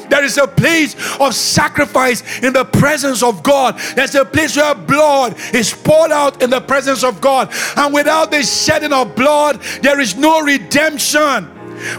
[0.10, 3.78] There is a place of sacrifice in the presence of God.
[3.96, 7.54] There's a place where blood is poured out in the presence of God.
[7.78, 11.50] And without the shedding of blood, there is no redemption.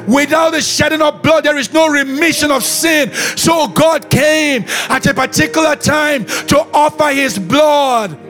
[0.07, 3.13] Without the shedding of blood, there is no remission of sin.
[3.37, 8.24] So God came at a particular time to offer his blood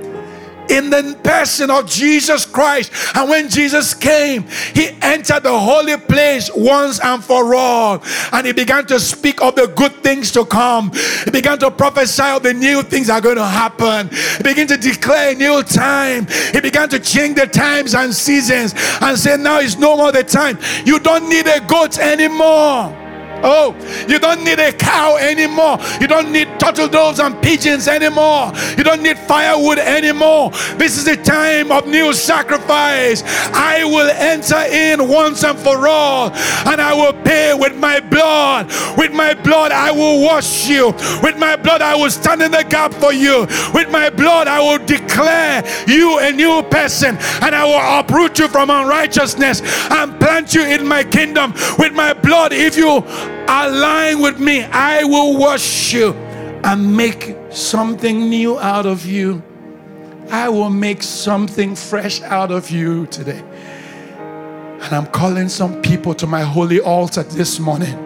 [0.69, 2.93] in the person of Jesus Christ.
[3.15, 4.45] And when Jesus came,
[4.75, 8.03] he entered the holy place once and for all.
[8.33, 10.93] And he began to speak of the good things to come.
[11.25, 14.09] He began to prophesy of the new things that are going to happen.
[14.37, 16.27] He began to declare a new time.
[16.53, 20.25] He began to change the times and seasons and say, Now is no more the
[20.25, 20.59] time.
[20.85, 23.04] You don't need a goat anymore.
[23.47, 23.77] Oh,
[24.09, 25.79] you don't need a cow anymore.
[26.01, 28.53] You don't need turtle doves and pigeons anymore.
[28.79, 30.51] You don't need firewood anymore.
[30.77, 33.23] This is the time of new sacrifice.
[33.53, 38.73] I will enter in once and for all, and I will pay with my blood.
[38.97, 40.93] With my blood, I will wash you.
[41.23, 43.47] With my blood, I will stand in the gap for you.
[43.75, 48.49] With my blood, I will declare you a new person, and I will uproot you
[48.49, 51.53] from unrighteousness and plant you in my kingdom.
[51.79, 53.05] With my blood, if you
[53.49, 56.13] align with me, I will wash you
[56.65, 59.43] and make something new out of you.
[60.31, 63.43] I will make something fresh out of you today.
[64.19, 67.99] And I'm calling some people to my holy altar this morning.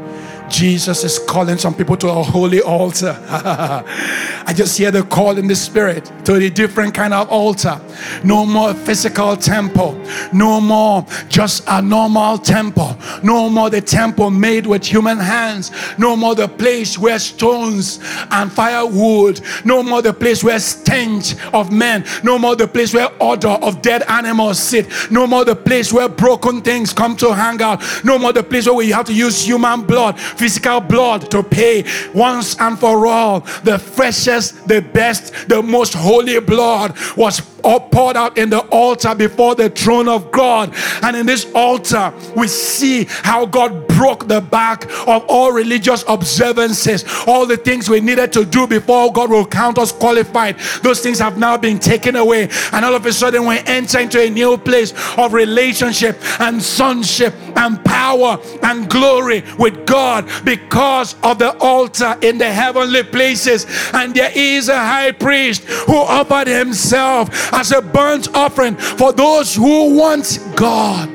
[0.48, 3.16] Jesus is calling some people to a holy altar.
[3.28, 7.80] I just hear the call in the spirit to a different kind of altar.
[8.24, 10.00] No more physical temple.
[10.32, 12.96] No more just a normal temple.
[13.22, 15.70] No more the temple made with human hands.
[15.98, 17.98] No more the place where stones
[18.30, 19.40] and firewood.
[19.64, 22.04] No more the place where stench of men.
[22.22, 24.88] No more the place where odor of dead animals sit.
[25.10, 27.82] No more the place where broken things come to hang out.
[28.04, 31.84] No more the place where you have to use human blood, physical blood to pay
[32.14, 33.40] once and for all.
[33.64, 39.54] The freshest, the best, the most holy blood was poured out in the altar before
[39.54, 40.74] the throne of God.
[41.02, 47.04] And in this altar, we see how God broke the back of all religious observances,
[47.26, 50.58] all the things we needed to do before God will count us qualified.
[50.82, 52.48] Those things have now been taken away.
[52.72, 57.34] And all of a sudden, we enter into a new place of relationship and sonship
[57.56, 63.66] and power and glory with God because of the altar in the heavenly places.
[63.92, 69.54] And there is a high priest who offered himself as a burnt offering for those
[69.54, 71.10] who want God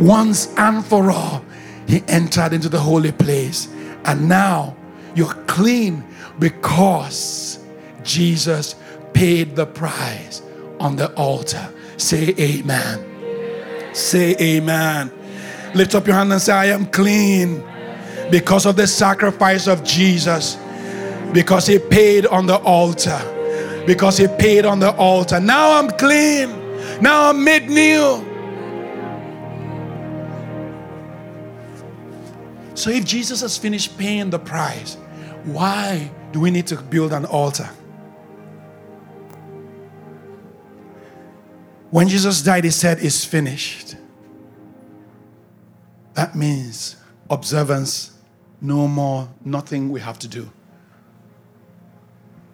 [0.00, 1.44] once and for all.
[1.86, 3.68] He entered into the holy place,
[4.04, 4.76] and now
[5.14, 6.04] you're clean
[6.38, 7.64] because
[8.02, 8.74] Jesus
[9.12, 10.42] paid the price
[10.80, 11.72] on the altar.
[11.96, 13.94] Say amen.
[13.94, 15.10] Say amen.
[15.74, 17.64] Lift up your hand and say, I am clean
[18.30, 20.58] because of the sacrifice of Jesus,
[21.32, 23.20] because he paid on the altar
[23.86, 25.38] because he paid on the altar.
[25.40, 26.50] Now I'm clean.
[27.00, 28.24] Now I'm made new.
[32.74, 34.96] So if Jesus has finished paying the price,
[35.44, 37.70] why do we need to build an altar?
[41.90, 43.96] When Jesus died, he said, It's finished.
[46.14, 46.96] That means
[47.30, 48.12] observance,
[48.60, 50.50] no more, nothing we have to do.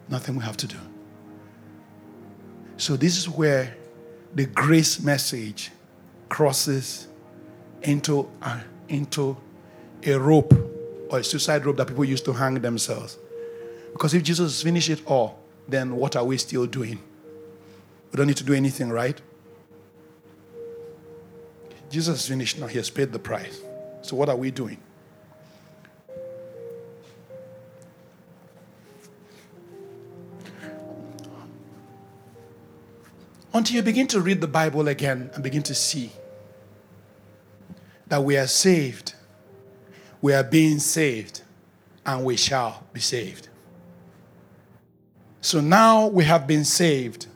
[0.09, 0.76] Nothing we have to do.
[2.83, 3.76] So, this is where
[4.35, 5.70] the grace message
[6.28, 7.07] crosses
[7.83, 9.37] into a, into
[10.03, 10.53] a rope
[11.09, 13.18] or a suicide rope that people used to hang themselves.
[13.93, 16.99] Because if Jesus finished it all, then what are we still doing?
[18.11, 19.20] We don't need to do anything, right?
[21.89, 23.61] Jesus finished now, he has paid the price.
[24.01, 24.78] So, what are we doing?
[33.55, 36.11] Until you begin to read the Bible again and begin to see
[38.07, 39.14] that we are saved,
[40.22, 41.42] we are being saved,
[42.07, 43.48] and we shall be saved.
[45.40, 47.26] So now we have been saved,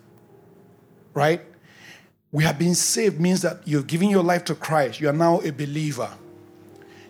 [1.13, 1.43] right?
[2.33, 5.01] We have been saved means that you're giving your life to Christ.
[5.01, 6.11] You are now a believer.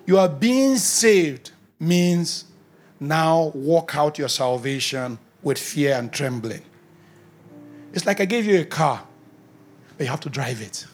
[0.06, 2.44] You are being saved means
[2.98, 6.62] now walk out your salvation with fear and trembling.
[7.96, 9.02] It's like I gave you a car,
[9.96, 10.86] but you have to drive it.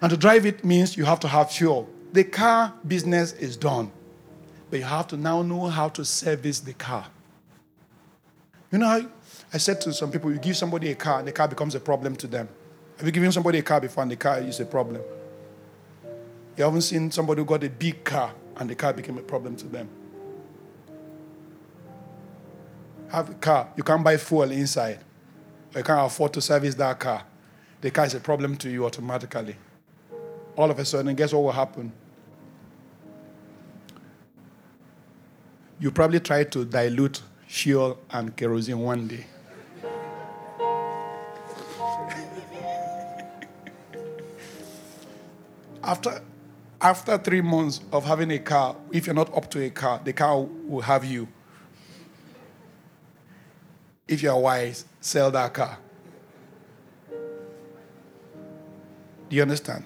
[0.00, 1.90] And to drive it means you have to have fuel.
[2.12, 3.90] The car business is done,
[4.70, 7.08] but you have to now know how to service the car.
[8.70, 9.00] You know how
[9.52, 11.80] I said to some people, you give somebody a car and the car becomes a
[11.80, 12.48] problem to them.
[12.98, 15.02] Have you given somebody a car before and the car is a problem?
[16.56, 19.56] You haven't seen somebody who got a big car and the car became a problem
[19.56, 19.88] to them.
[23.08, 25.00] Have a car, you can't buy fuel inside
[25.74, 27.24] you can't afford to service that car,
[27.80, 29.56] the car is a problem to you automatically.
[30.56, 31.92] All of a sudden, guess what will happen?
[35.80, 39.26] You probably try to dilute fuel and kerosene one day.
[45.82, 46.22] after,
[46.80, 50.12] after three months of having a car, if you're not up to a car, the
[50.12, 51.26] car will have you
[54.12, 55.78] if you're wise, sell that car.
[59.30, 59.84] Do you understand?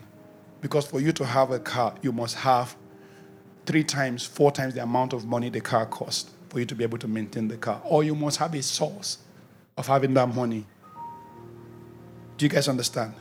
[0.61, 2.74] Because for you to have a car, you must have
[3.66, 6.83] three times, four times the amount of money the car costs for you to be
[6.83, 7.81] able to maintain the car.
[7.85, 9.18] Or you must have a source
[9.77, 10.66] of having that money.
[12.37, 13.14] Do you guys understand?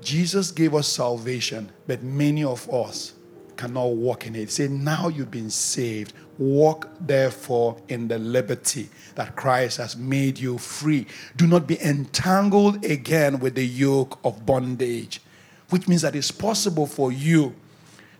[0.00, 3.12] Jesus gave us salvation, but many of us
[3.60, 4.50] cannot walk in it.
[4.50, 6.14] Say, now you've been saved.
[6.38, 11.06] Walk therefore in the liberty that Christ has made you free.
[11.36, 15.20] Do not be entangled again with the yoke of bondage,
[15.68, 17.54] which means that it's possible for you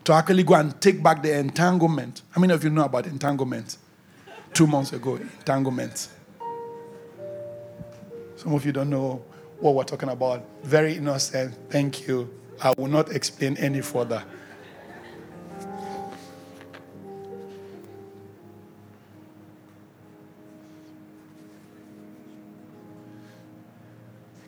[0.03, 2.21] to actually go and take back the entanglement.
[2.29, 3.77] How many of you know about entanglement?
[4.53, 6.09] Two months ago, entanglement.
[8.35, 9.23] Some of you don't know
[9.59, 10.43] what we're talking about.
[10.63, 11.55] Very innocent.
[11.71, 12.29] Thank you.
[12.61, 14.23] I will not explain any further.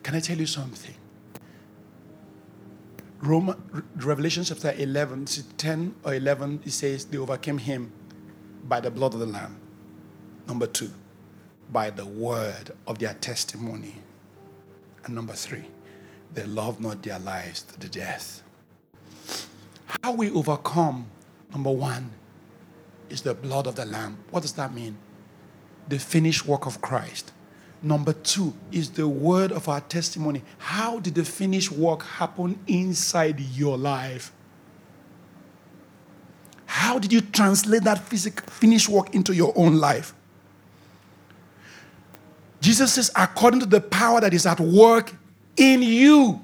[0.04, 0.94] Can I tell you something?
[3.22, 3.56] Roman,
[3.96, 5.24] Revelation chapter 11,
[5.56, 7.90] 10 or 11, it says they overcame him
[8.68, 9.58] by the blood of the Lamb.
[10.46, 10.90] Number two,
[11.72, 13.94] by the word of their testimony.
[15.06, 15.64] And number three,
[16.34, 18.42] they loved not their lives to the death.
[20.02, 21.06] How we overcome,
[21.50, 22.10] number one,
[23.08, 24.18] is the blood of the Lamb.
[24.30, 24.98] What does that mean?
[25.88, 27.32] The finished work of Christ.
[27.84, 30.42] Number two is the word of our testimony.
[30.56, 34.32] How did the finished work happen inside your life?
[36.64, 40.14] How did you translate that physical finished work into your own life?
[42.62, 45.14] Jesus says, according to the power that is at work
[45.56, 46.43] in you.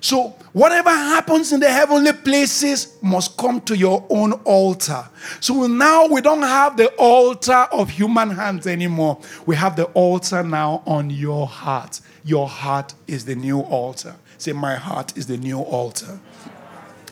[0.00, 5.04] So, whatever happens in the heavenly places must come to your own altar.
[5.40, 9.18] So now we don't have the altar of human hands anymore.
[9.46, 12.00] We have the altar now on your heart.
[12.24, 14.14] Your heart is the new altar.
[14.36, 16.20] Say, My heart is the new altar.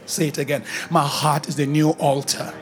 [0.07, 0.65] Say it again.
[0.91, 2.55] My heart is the new altar.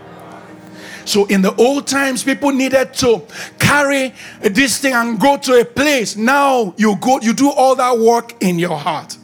[1.05, 3.23] So in the old times, people needed to
[3.59, 6.17] carry this thing and go to a place.
[6.17, 9.19] Now you go, you do all that work in your heart.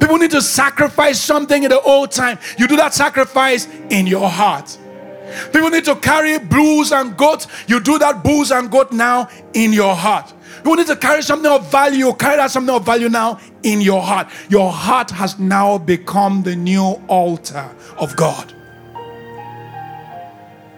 [0.00, 2.38] People need to sacrifice something in the old time.
[2.58, 4.78] You do that sacrifice in your heart.
[5.52, 7.46] People need to carry bulls and goats.
[7.68, 10.32] You do that bulls and goat now in your heart.
[10.64, 12.06] You need to carry something of value.
[12.06, 14.28] You Carry that something of value now in your heart.
[14.48, 18.52] Your heart has now become the new altar of God.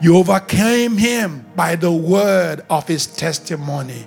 [0.01, 4.07] You overcame him by the word of his testimony.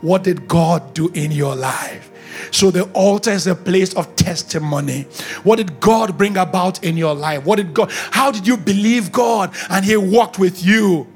[0.00, 2.10] What did God do in your life?
[2.50, 5.02] So the altar is a place of testimony.
[5.42, 7.44] What did God bring about in your life?
[7.44, 11.06] What did God, how did you believe God and He walked with you?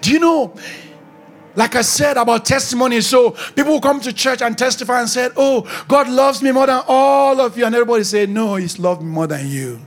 [0.00, 0.54] Do you know?
[1.56, 5.30] Like I said about testimony, so people will come to church and testify and say,
[5.36, 7.66] Oh, God loves me more than all of you.
[7.66, 9.80] And everybody say, No, He's loved me more than you.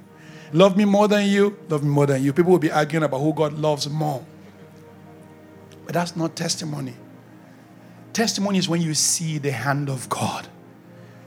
[0.54, 2.32] Love me more than you, love me more than you.
[2.32, 4.24] People will be arguing about who God loves more.
[5.86, 6.94] But that's not testimony.
[8.14, 10.48] Testimony is when you see the hand of God.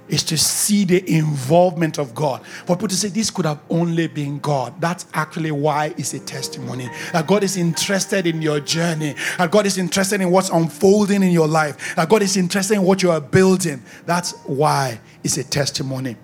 [0.09, 2.47] Is to see the involvement of God.
[2.47, 4.80] For people to say this could have only been God.
[4.80, 6.89] That's actually why it's a testimony.
[7.12, 9.16] That God is interested in your journey.
[9.37, 11.97] That God is interested in what's unfolding in your life.
[11.97, 13.82] That God is interested in what you are building.
[14.05, 16.16] That's why it's a testimony.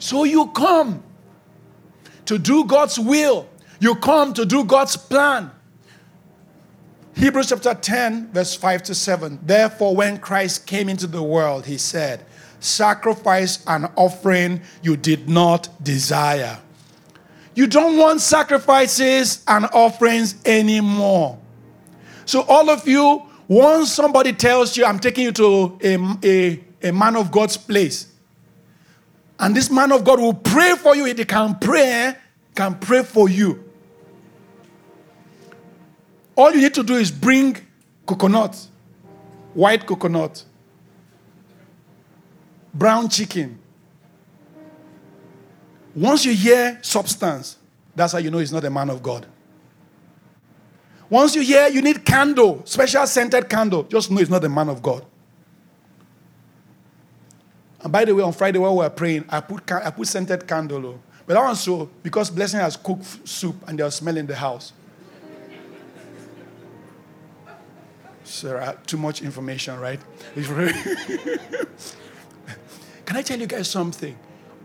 [0.00, 1.04] So you come
[2.24, 3.48] to do God's will.
[3.78, 5.52] You come to do God's plan.
[7.20, 9.40] Hebrews chapter 10, verse 5 to 7.
[9.42, 12.24] Therefore, when Christ came into the world, he said,
[12.60, 16.58] Sacrifice and offering you did not desire.
[17.54, 21.38] You don't want sacrifices and offerings anymore.
[22.24, 26.90] So, all of you, once somebody tells you, I'm taking you to a, a, a
[26.90, 28.14] man of God's place,
[29.38, 32.16] and this man of God will pray for you, he can pray,
[32.54, 33.69] can pray for you.
[36.36, 37.56] All you need to do is bring
[38.06, 38.66] coconut,
[39.54, 40.44] white coconut,
[42.72, 43.58] brown chicken.
[45.94, 47.56] Once you hear substance,
[47.94, 49.26] that's how you know he's not a man of God.
[51.08, 54.68] Once you hear you need candle, special scented candle, just know he's not a man
[54.68, 55.04] of God.
[57.82, 60.46] And by the way, on Friday while we were praying, I put, I put scented
[60.46, 60.86] candle.
[60.86, 61.00] Oh.
[61.26, 64.72] But I also, because Blessing has cooked soup and they are smelling the house.
[68.30, 69.98] Sarah, uh, too much information, right?
[73.04, 74.16] Can I tell you guys something?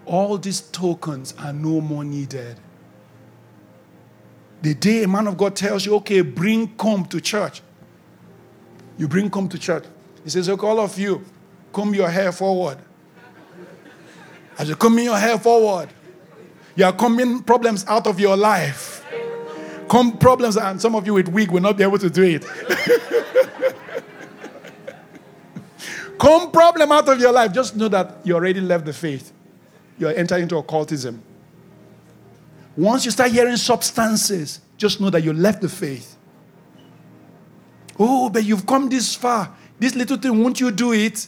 [0.05, 2.59] All these tokens are no more needed.
[4.61, 7.63] The day a man of God tells you, okay, bring comb to church,
[8.99, 9.86] you bring comb to church.
[10.24, 11.26] He says, okay, all of you,
[11.74, 12.78] comb your hair forward.
[14.59, 15.89] As you comb your hair forward,
[16.76, 19.03] you are combing problems out of your life.
[19.88, 22.45] Comb problems, and some of you with wig will not be able to do it.
[26.18, 27.53] Come problem out of your life.
[27.53, 29.32] Just know that you already left the faith.
[29.97, 31.22] You're entering into occultism.
[32.78, 36.18] Once you start hearing substances, just know that you left the faith.
[37.97, 39.55] Oh, but you've come this far.
[39.80, 41.28] This little thing, won't you do it?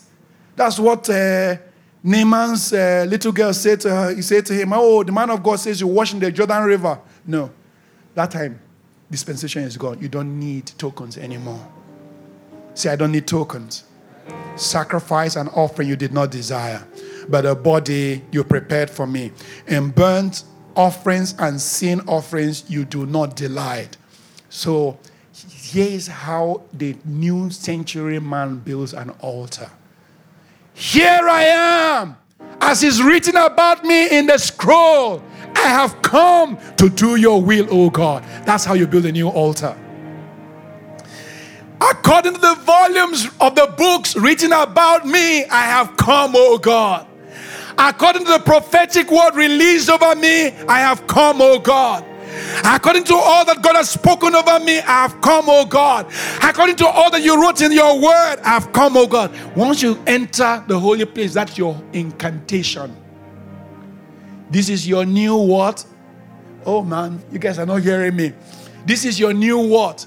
[0.56, 1.56] That's what uh,
[2.04, 4.16] Naaman's uh, little girl said to her.
[4.16, 7.00] He said to him, Oh, the man of God says you're washing the Jordan River.
[7.26, 7.52] No.
[8.16, 8.60] That time,
[9.10, 10.00] dispensation is gone.
[10.02, 11.66] You don't need tokens anymore.
[12.74, 13.87] See, I don't need tokens
[14.58, 16.86] sacrifice and offering you did not desire,
[17.30, 19.32] but a body you prepared for me.
[19.68, 20.44] In burnt
[20.76, 23.98] offerings and sin offerings you do not delight.
[24.50, 24.98] So
[25.34, 29.70] here's how the new century man builds an altar.
[30.74, 32.18] Here I am,
[32.62, 35.24] as is written about me in the scroll.
[35.56, 38.24] I have come to do your will, O God.
[38.46, 39.76] That's how you build a new altar.
[41.80, 47.08] According to the volumes of the books written about me, I have come, O God.
[47.78, 52.04] According to the prophetic word released over me, I have come, O God.
[52.64, 56.12] According to all that God has spoken over me, I have come, O God.
[56.42, 59.32] According to all that you wrote in your word, I have come, O God.
[59.56, 62.96] Once you enter the holy place, that's your incantation.
[64.50, 65.86] This is your new what?
[66.66, 68.34] Oh man, you guys are not hearing me.
[68.86, 70.06] This is your new what?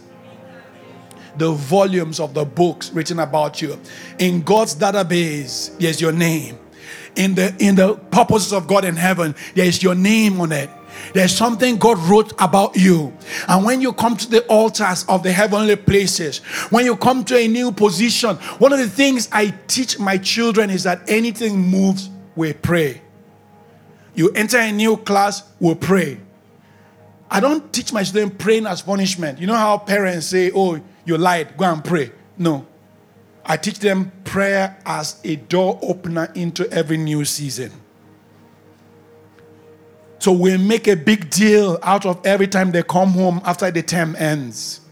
[1.37, 3.79] The volumes of the books written about you.
[4.19, 6.59] In God's database, there's your name.
[7.17, 10.71] In the in the purposes of God in heaven, there is your name on it.
[11.13, 13.13] There's something God wrote about you.
[13.49, 16.39] And when you come to the altars of the heavenly places,
[16.71, 20.71] when you come to a new position, one of the things I teach my children
[20.71, 23.03] is that anything moves, we pray.
[24.15, 26.21] You enter a new class, we pray.
[27.31, 29.39] I don't teach my children praying as punishment.
[29.39, 32.13] You know how parents say, Oh, you lied, go and pray.
[32.37, 32.67] No.
[33.45, 37.73] I teach them prayer as a door opener into every new season.
[40.19, 43.83] So we make a big deal out of every time they come home after the
[43.83, 44.83] term ends.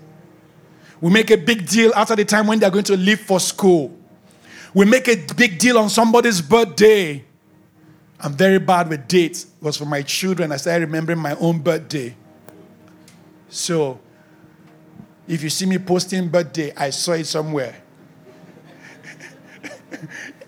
[1.01, 3.95] We make a big deal after the time when they're going to leave for school.
[4.75, 7.25] We make a big deal on somebody's birthday.
[8.21, 9.45] I'm very bad with dates.
[9.45, 10.51] It was for my children.
[10.51, 12.17] I started remembering my own birthday.
[13.49, 14.01] So
[15.29, 17.77] if you see me posting birthday, I saw it somewhere.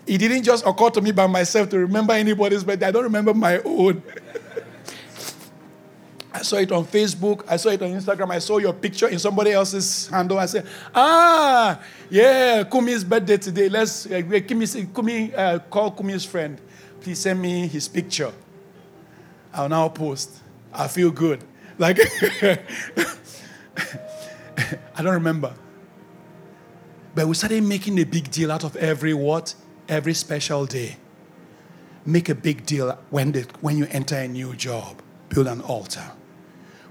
[0.07, 2.87] it didn't just occur to me by myself to remember anybody's birthday.
[2.87, 4.01] I don't remember my own.
[6.33, 7.45] I saw it on Facebook.
[7.47, 8.31] I saw it on Instagram.
[8.31, 10.39] I saw your picture in somebody else's handle.
[10.39, 10.65] I said,
[10.95, 11.79] ah,
[12.09, 13.69] yeah, Kumi's birthday today.
[13.69, 16.59] Let's uh, Kumi, Kumi uh, call Kumi's friend.
[17.01, 18.31] Please send me his picture.
[19.53, 20.39] I'll now post.
[20.73, 21.43] I feel good.
[21.77, 21.99] Like,
[24.95, 25.53] I don't remember.
[27.13, 29.53] But we started making a big deal out of every what?
[29.89, 30.97] Every special day.
[32.05, 35.01] Make a big deal when, the, when you enter a new job.
[35.29, 36.03] Build an altar.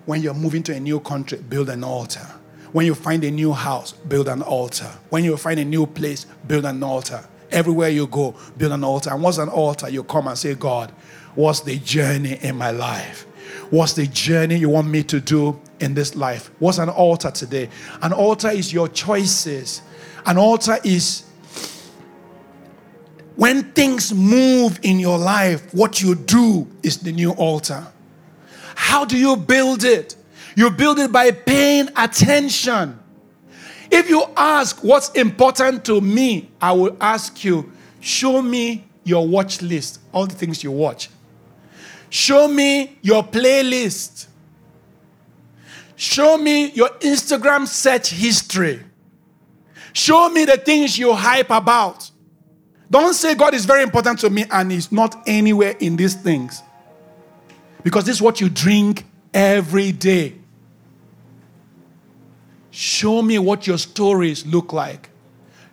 [0.07, 2.27] When you're moving to a new country, build an altar.
[2.73, 4.91] When you find a new house, build an altar.
[5.09, 7.25] When you find a new place, build an altar.
[7.51, 9.11] Everywhere you go, build an altar.
[9.11, 9.89] And what's an altar?
[9.89, 10.91] You come and say, God,
[11.35, 13.27] what's the journey in my life?
[13.71, 16.51] What's the journey you want me to do in this life?
[16.59, 17.69] What's an altar today?
[18.03, 19.83] An altar is your choices.
[20.27, 21.25] An altar is
[23.37, 27.87] when things move in your life, what you do is the new altar.
[28.75, 30.15] How do you build it?
[30.57, 32.99] You build it by paying attention.
[33.91, 39.63] If you ask what's important to me, I will ask you, show me your watch
[39.63, 41.09] list, all the things you watch.
[42.11, 44.27] Show me your playlist.
[46.01, 48.81] Show me your Instagram search history.
[49.93, 52.11] Show me the things you hype about.
[52.91, 56.63] Don't say God is very important to me and He's not anywhere in these things.
[57.85, 60.37] Because this is what you drink every day.
[62.71, 65.11] Show me what your stories look like.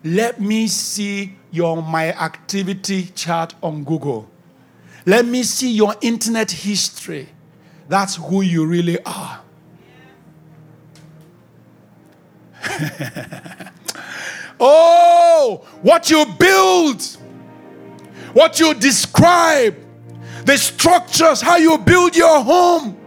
[0.03, 4.29] Let me see your my activity chart on Google.
[5.05, 7.29] Let me see your internet history.
[7.87, 9.43] That's who you really are.
[14.59, 17.01] oh, what you build,
[18.33, 19.75] what you describe,
[20.45, 22.97] the structures, how you build your home,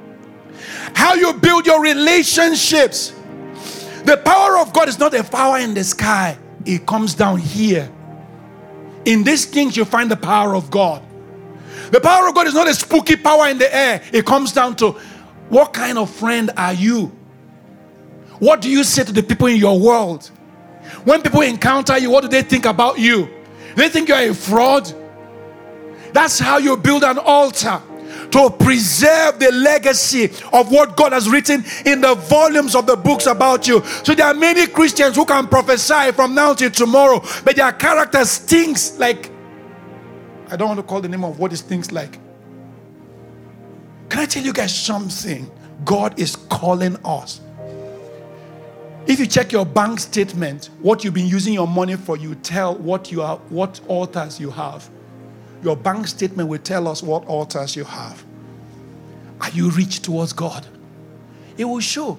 [0.94, 3.14] how you build your relationships.
[4.04, 7.90] The power of God is not a power in the sky, it comes down here.
[9.04, 11.02] In these things, you find the power of God.
[11.90, 14.76] The power of God is not a spooky power in the air, it comes down
[14.76, 14.92] to
[15.48, 17.11] what kind of friend are you?
[18.41, 20.26] What do you say to the people in your world?
[21.05, 23.28] When people encounter you, what do they think about you?
[23.76, 24.93] They think you're a fraud.
[26.12, 27.80] That's how you build an altar
[28.32, 33.26] to preserve the legacy of what God has written in the volumes of the books
[33.26, 33.84] about you.
[34.05, 38.24] So there are many Christians who can prophesy from now till tomorrow, but their character
[38.24, 39.30] stinks like
[40.51, 42.18] I don't want to call the name of what it stinks like.
[44.09, 45.49] Can I tell you guys something?
[45.84, 47.41] God is calling us.
[49.07, 52.76] If you check your bank statement, what you've been using your money for, you tell
[52.76, 54.88] what you are, what altars you have.
[55.62, 58.24] Your bank statement will tell us what altars you have.
[59.40, 60.66] Are you rich towards God?
[61.57, 62.18] It will show.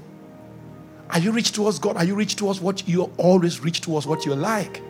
[1.10, 1.98] Are you rich towards God?
[1.98, 4.82] Are you rich towards what you always rich towards what you like?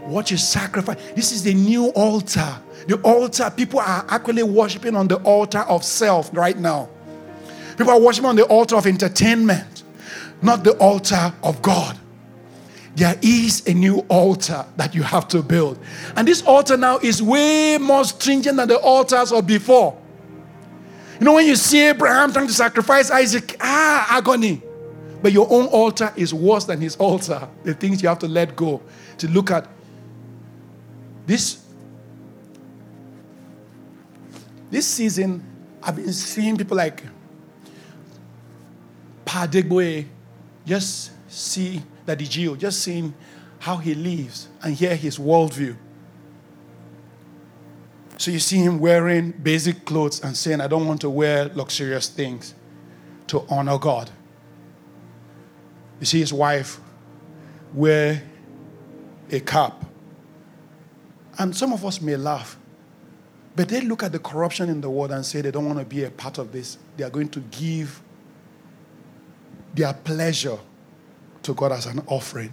[0.00, 0.96] What you sacrifice.
[1.14, 2.56] This is the new altar.
[2.86, 6.88] The altar, people are actually worshiping on the altar of self right now.
[7.76, 9.69] People are worshiping on the altar of entertainment,
[10.42, 11.98] not the altar of God.
[12.96, 15.78] There is a new altar that you have to build.
[16.16, 19.96] And this altar now is way more stringent than the altars of before.
[21.18, 24.62] You know, when you see Abraham trying to sacrifice Isaac, ah, agony.
[25.22, 27.48] But your own altar is worse than his altar.
[27.62, 28.80] The things you have to let go
[29.18, 29.68] to look at.
[31.26, 31.62] This,
[34.70, 35.44] this season,
[35.82, 37.04] I've been seeing people like
[39.24, 40.06] Pa Adeboye
[40.70, 43.12] just see Daddy G.O., just seeing
[43.58, 45.76] how he lives and hear his worldview.
[48.18, 52.08] So you see him wearing basic clothes and saying, I don't want to wear luxurious
[52.08, 52.54] things
[53.26, 54.12] to honor God.
[55.98, 56.78] You see his wife
[57.74, 58.22] wear
[59.28, 59.84] a cap.
[61.36, 62.56] And some of us may laugh,
[63.56, 65.84] but they look at the corruption in the world and say they don't want to
[65.84, 66.78] be a part of this.
[66.96, 68.00] They are going to give
[69.74, 70.58] their pleasure
[71.42, 72.52] to God as an offering.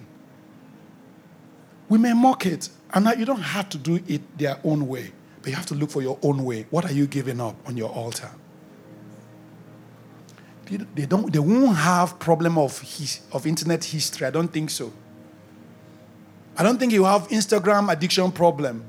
[1.90, 5.12] We may mock it, and you don't have to do it their own way,
[5.42, 6.66] but you have to look for your own way.
[6.70, 8.30] What are you giving up on your altar?
[10.96, 14.28] They, don't, they won't have problem of, his, of internet history.
[14.28, 14.92] I don't think so.
[16.58, 18.84] I don't think he will have Instagram addiction problem.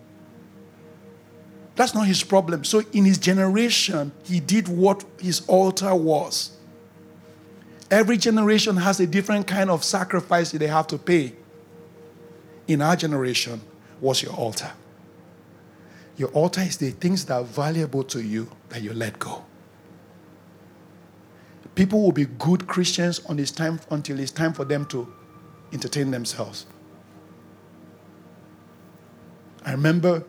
[1.76, 2.64] That's not his problem.
[2.64, 6.58] So in his generation, he did what his altar was.
[7.91, 11.34] Every generation has a different kind of sacrifice they have to pay.
[12.66, 13.61] In our generation,
[14.01, 14.70] what's your altar?
[16.18, 19.45] Your altar is the things that are valuable to you that you let go.
[21.74, 25.11] People will be good Christians on this time until it's time for them to
[25.72, 26.66] entertain themselves.
[29.64, 30.24] I remember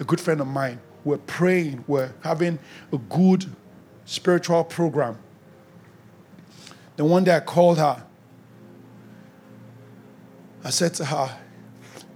[0.00, 2.58] a good friend of mine, we're praying, we're having
[2.92, 3.46] a good
[4.06, 5.18] spiritual program.
[6.98, 8.02] The one I called her,
[10.64, 11.38] I said to her,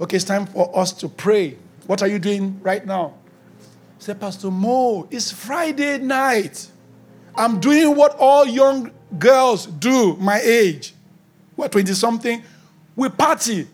[0.00, 1.56] Okay, it's time for us to pray.
[1.86, 3.14] What are you doing right now?
[3.60, 6.68] I said, Pastor Mo, it's Friday night.
[7.36, 10.94] I'm doing what all young girls do, my age.
[11.56, 12.42] We're 20 something.
[12.96, 13.68] We party.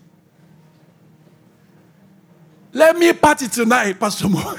[2.71, 4.39] Let me party tonight, Pastor Mo.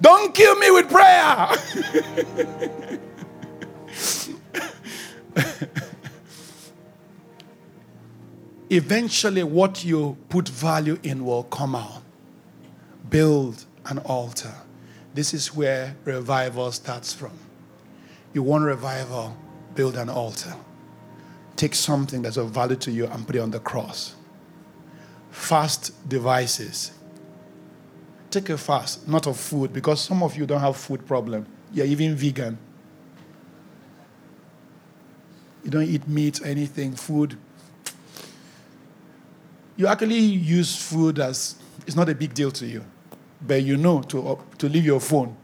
[0.00, 2.98] Don't kill me with prayer.
[8.70, 12.02] Eventually, what you put value in will come out.
[13.10, 14.54] Build an altar.
[15.14, 17.32] This is where revival starts from.
[18.32, 19.36] You want revival,
[19.74, 20.54] build an altar.
[21.56, 24.14] Take something that's of value to you and put it on the cross.
[25.30, 26.92] Fast devices.
[28.30, 31.46] Take a fast, not of food, because some of you don't have food problem.
[31.74, 32.56] You're even vegan.
[35.64, 37.36] You don't eat meat, anything, food.
[39.76, 41.56] You actually use food as
[41.86, 42.84] it's not a big deal to you,
[43.40, 45.36] but you know to, uh, to leave your phone.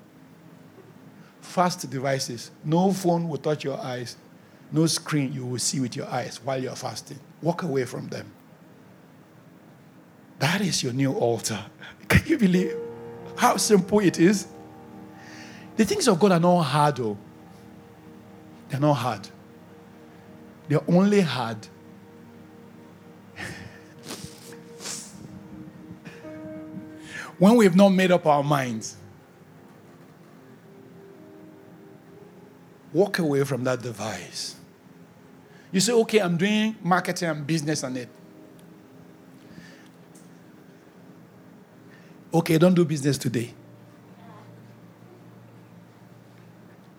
[1.40, 2.50] Fast devices.
[2.64, 4.16] No phone will touch your eyes.
[4.70, 7.18] No screen you will see with your eyes while you're fasting.
[7.40, 8.30] Walk away from them.
[10.38, 11.64] That is your new altar.
[12.08, 12.76] Can you believe
[13.36, 14.46] how simple it is?
[15.76, 17.16] The things of God are not hard, though.
[18.68, 19.28] They're not hard.
[20.68, 21.66] They're only had
[27.38, 28.96] when we've not made up our minds.
[32.92, 34.56] Walk away from that device.
[35.72, 38.08] You say, okay, I'm doing marketing and business on it.
[42.32, 43.54] Okay, don't do business today.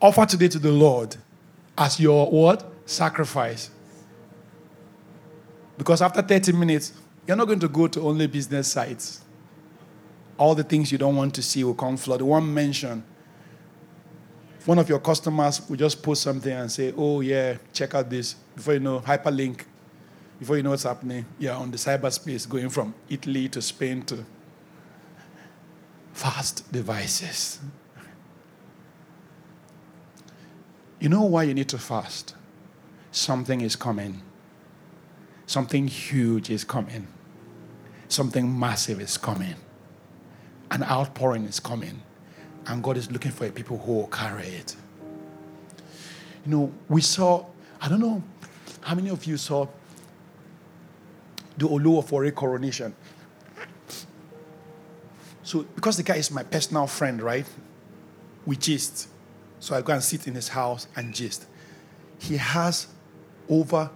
[0.01, 1.15] Offer today to the Lord
[1.77, 2.78] as your what?
[2.89, 3.69] Sacrifice.
[5.77, 6.93] Because after 30 minutes,
[7.27, 9.21] you're not going to go to only business sites.
[10.37, 12.21] All the things you don't want to see will come flood.
[12.21, 13.03] One mention.
[14.65, 18.33] One of your customers will just post something and say, Oh, yeah, check out this.
[18.55, 19.61] Before you know, hyperlink.
[20.39, 24.25] Before you know what's happening, you're on the cyberspace going from Italy to Spain to
[26.13, 27.59] fast devices.
[30.99, 32.35] You know why you need to fast?
[33.11, 34.21] Something is coming.
[35.45, 37.07] Something huge is coming.
[38.07, 39.55] Something massive is coming.
[40.71, 42.01] An outpouring is coming.
[42.67, 44.75] And God is looking for people who will carry it.
[46.45, 47.45] You know, we saw,
[47.81, 48.21] I don't know
[48.81, 49.67] how many of you saw
[51.57, 52.95] the Olu of Warri coronation.
[55.43, 57.45] So, because the guy is my personal friend, right?
[58.45, 59.07] We gist.
[59.59, 61.47] So I go and sit in his house and gist.
[62.19, 62.87] He has
[63.49, 63.89] over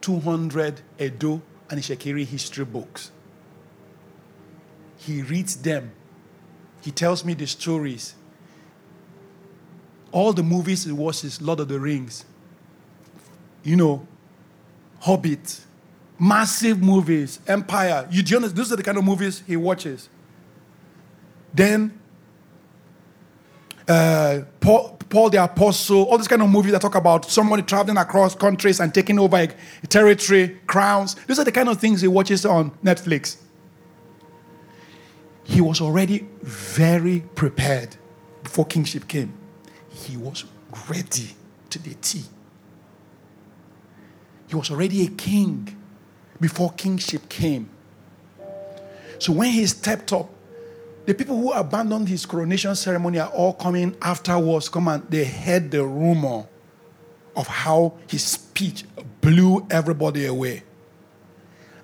[0.00, 3.10] 200 Edo and Itsekiri history books.
[4.98, 5.92] He reads them.
[6.82, 8.14] He tells me the stories.
[10.12, 12.24] All the movies he watches, Lord of the Rings,
[13.62, 14.06] you know,
[15.00, 15.60] Hobbit,
[16.18, 18.08] massive movies, Empire.
[18.10, 18.40] You, do?
[18.40, 20.08] Those are the kind of movies he watches.
[21.52, 21.98] Then
[23.88, 27.96] uh, Paul, Paul, the Apostle, all these kind of movies that talk about somebody traveling
[27.96, 29.48] across countries and taking over a,
[29.86, 31.14] territory, crowns.
[31.26, 33.36] These are the kind of things he watches on Netflix.
[35.44, 37.96] He was already very prepared
[38.42, 39.32] before kingship came.
[39.88, 40.44] He was
[40.88, 41.36] ready
[41.70, 42.22] to the T.
[44.48, 45.76] He was already a king
[46.40, 47.70] before kingship came.
[49.18, 50.30] So when he stepped up,
[51.06, 54.68] the people who abandoned his coronation ceremony are all coming afterwards.
[54.68, 56.46] Come on, they heard the rumor
[57.36, 58.84] of how his speech
[59.20, 60.64] blew everybody away.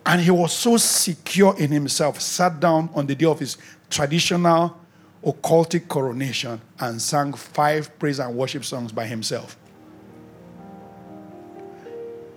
[0.05, 3.57] And he was so secure in himself, sat down on the day of his
[3.89, 4.77] traditional
[5.25, 9.57] occultic coronation and sang five praise and worship songs by himself.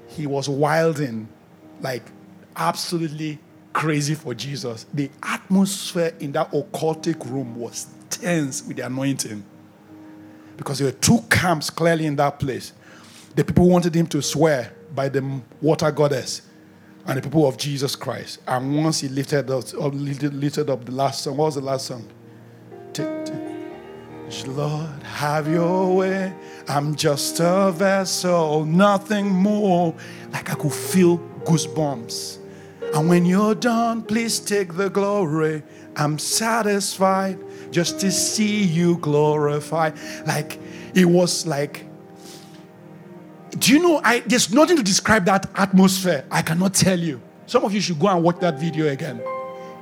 [0.08, 1.28] He was wilding,
[1.82, 2.04] like
[2.56, 3.40] absolutely
[3.76, 4.86] crazy for Jesus.
[4.94, 9.44] The atmosphere in that occultic room was tense with the anointing.
[10.56, 12.72] Because there were two camps clearly in that place.
[13.36, 16.44] The people wanted him to swear by the water goddess
[17.06, 18.40] and the people of Jesus Christ.
[18.48, 21.88] And once he lifted up, uh, lifted up the last song, what was the last
[21.88, 22.08] song?
[24.48, 26.34] Lord, have your way.
[26.70, 29.94] I'm just a vessel, nothing more.
[30.32, 32.45] Like I could feel goosebumps.
[32.96, 35.64] And when you're done, please take the glory.
[35.98, 37.38] I'm satisfied
[37.70, 39.98] just to see you glorified.
[40.26, 40.58] Like
[40.94, 41.86] it was like,
[43.60, 44.02] do you know?
[44.02, 46.26] I there's nothing to describe that atmosphere.
[46.32, 47.22] I cannot tell you.
[47.48, 49.22] Some of you should go and watch that video again.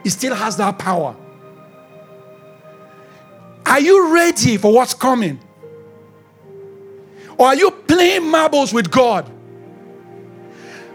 [0.04, 1.16] It still has that power.
[3.66, 5.40] Are you ready for what's coming?
[7.38, 9.30] Or are you playing marbles with God?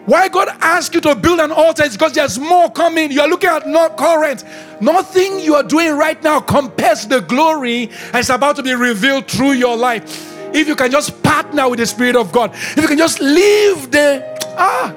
[0.08, 3.12] Why God asked you to build an altar is because there's more coming.
[3.12, 4.42] You are looking at not current.
[4.80, 9.52] Nothing you are doing right now compares the glory that's about to be revealed through
[9.52, 10.34] your life.
[10.54, 13.90] If you can just partner with the Spirit of God, if you can just leave
[13.90, 14.24] the
[14.56, 14.94] ah.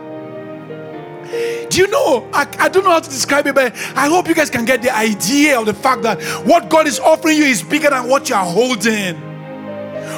[1.70, 2.30] Do you know?
[2.32, 4.82] I, I don't know how to describe it, but I hope you guys can get
[4.82, 8.30] the idea of the fact that what God is offering you is bigger than what
[8.30, 9.31] you are holding.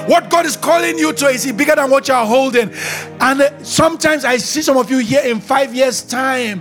[0.08, 2.72] What God is calling you to is bigger than what you're holding.
[3.22, 6.60] And uh, sometimes I see some of you here in five years' time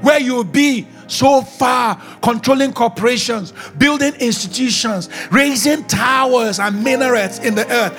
[0.00, 7.70] where you'll be so far controlling corporations, building institutions, raising towers and minarets in the
[7.70, 7.94] earth,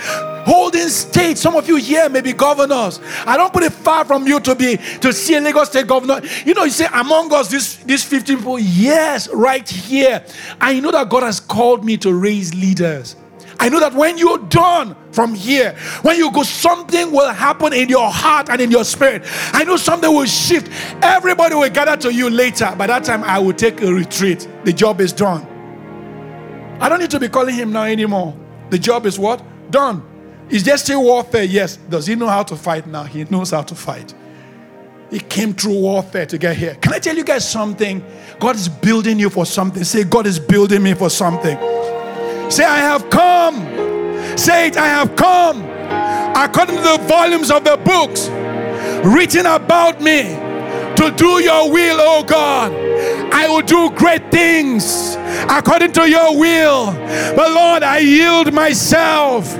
[0.45, 1.39] holding states.
[1.39, 2.99] Some of you here may be governors.
[3.27, 6.21] I don't put it far from you to be to see a Lagos state governor.
[6.45, 10.25] You know, you say among us, these these 15 people, yes, right here.
[10.59, 13.15] I know that God has called me to raise leaders.
[13.63, 17.87] I know that when you're done from here, when you go, something will happen in
[17.87, 19.21] your heart and in your spirit.
[19.53, 20.69] I know something will shift.
[21.01, 22.75] Everybody will gather to you later.
[22.77, 24.49] By that time, I will take a retreat.
[24.65, 25.47] The job is done.
[26.81, 28.37] I don't need to be calling him now anymore.
[28.69, 29.41] The job is what?
[29.71, 30.03] Done.
[30.49, 31.43] Is there still warfare?
[31.43, 31.77] Yes.
[31.77, 33.05] Does he know how to fight now?
[33.05, 34.13] He knows how to fight.
[35.09, 36.75] He came through warfare to get here.
[36.81, 38.03] Can I tell you guys something?
[38.41, 39.85] God is building you for something.
[39.85, 41.57] Say, God is building me for something.
[42.53, 43.55] Say, I have come.
[44.37, 45.63] Say it, I have come.
[46.37, 48.27] According to the volumes of the books
[49.03, 50.21] written about me
[50.95, 52.71] to do your will, oh God.
[53.33, 55.15] I will do great things
[55.49, 56.93] according to your will.
[57.35, 59.51] But Lord, I yield myself.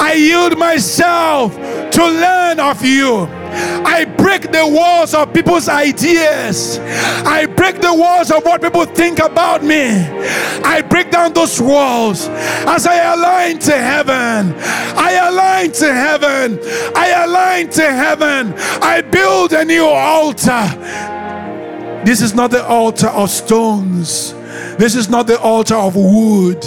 [0.00, 3.28] I yield myself to learn of you.
[3.84, 6.78] I break the walls of people's ideas.
[7.26, 9.90] I break the walls of what people think about me.
[10.64, 12.28] I break down those walls
[12.66, 14.54] as I align to heaven.
[14.96, 16.58] I align to heaven.
[16.96, 18.54] I align to heaven.
[18.82, 20.64] I build a new altar.
[22.06, 24.32] This is not the altar of stones.
[24.78, 26.64] This is not the altar of wood.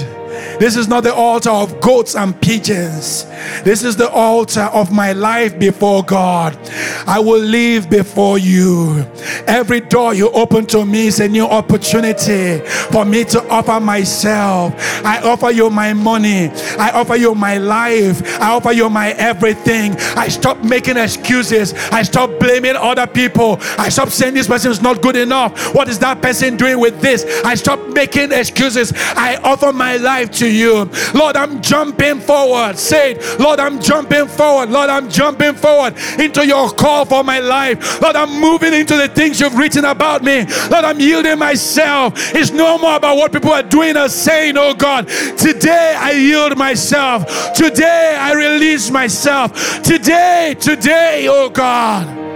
[0.59, 3.25] This is not the altar of goats and pigeons.
[3.63, 6.57] This is the altar of my life before God.
[7.05, 9.05] I will live before you.
[9.45, 12.59] Every door you open to me is a new opportunity
[12.91, 14.73] for me to offer myself.
[15.05, 16.49] I offer you my money.
[16.79, 18.39] I offer you my life.
[18.41, 19.95] I offer you my everything.
[20.15, 21.73] I stop making excuses.
[21.91, 23.57] I stop blaming other people.
[23.77, 25.75] I stop saying this person is not good enough.
[25.75, 27.25] What is that person doing with this?
[27.45, 28.91] I stop making excuses.
[28.95, 30.89] I offer my life to you.
[31.13, 32.77] Lord, I'm jumping forward.
[32.77, 33.39] Say it.
[33.39, 34.69] Lord, I'm jumping forward.
[34.69, 38.01] Lord, I'm jumping forward into your call for my life.
[38.01, 40.45] Lord, I'm moving into the things you've written about me.
[40.69, 42.13] Lord, I'm yielding myself.
[42.35, 45.07] It's no more about what people are doing or saying, oh God.
[45.37, 47.53] Today I yield myself.
[47.53, 49.81] Today I release myself.
[49.83, 52.26] Today, today, oh God.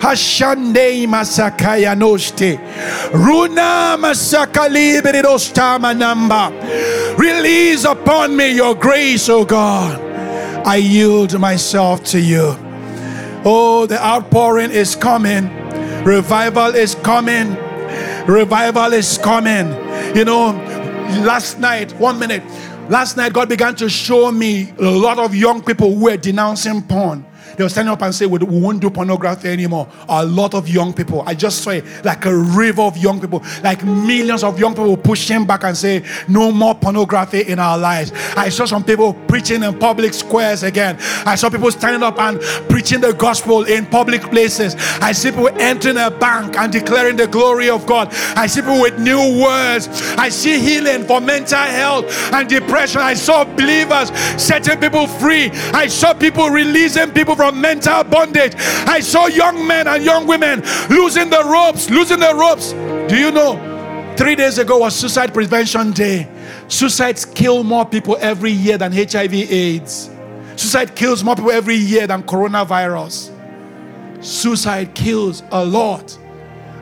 [0.00, 2.58] Hashande masakaya noste.
[3.12, 5.00] Runa masakali
[5.94, 6.50] namba.
[7.18, 10.00] Release upon me your grace, O God.
[10.66, 12.56] I yield myself to you.
[13.44, 15.50] Oh, the outpouring is coming.
[16.04, 17.56] Revival is coming.
[18.26, 19.68] Revival is coming.
[20.16, 20.52] You know,
[21.24, 22.42] last night, one minute,
[22.88, 26.82] last night, God began to show me a lot of young people who were denouncing
[26.82, 27.24] porn.
[27.60, 29.86] They were standing up and say, we, won't do pornography anymore.
[30.08, 31.22] A lot of young people.
[31.26, 34.96] I just saw it like a river of young people, like millions of young people
[34.96, 38.12] pushing back and say, no more pornography in our lives.
[38.34, 40.96] I saw some people preaching in public squares again.
[41.26, 42.40] I saw people standing up and
[42.70, 44.74] preaching the gospel in public places.
[45.02, 48.08] I see people entering a bank and declaring the glory of God.
[48.38, 49.86] I see people with new words.
[50.16, 53.02] I see healing for mental health and depression.
[53.02, 54.08] I saw believers
[54.40, 55.50] setting people free.
[55.74, 58.54] I saw people releasing people from from mental bondage.
[58.86, 62.72] I saw young men and young women losing the ropes, losing the ropes.
[63.08, 63.66] Do you know?
[64.16, 66.28] Three days ago was Suicide Prevention Day.
[66.68, 70.10] Suicides kill more people every year than HIV/AIDS.
[70.56, 73.30] Suicide kills more people every year than coronavirus.
[74.20, 76.18] Suicide kills a lot.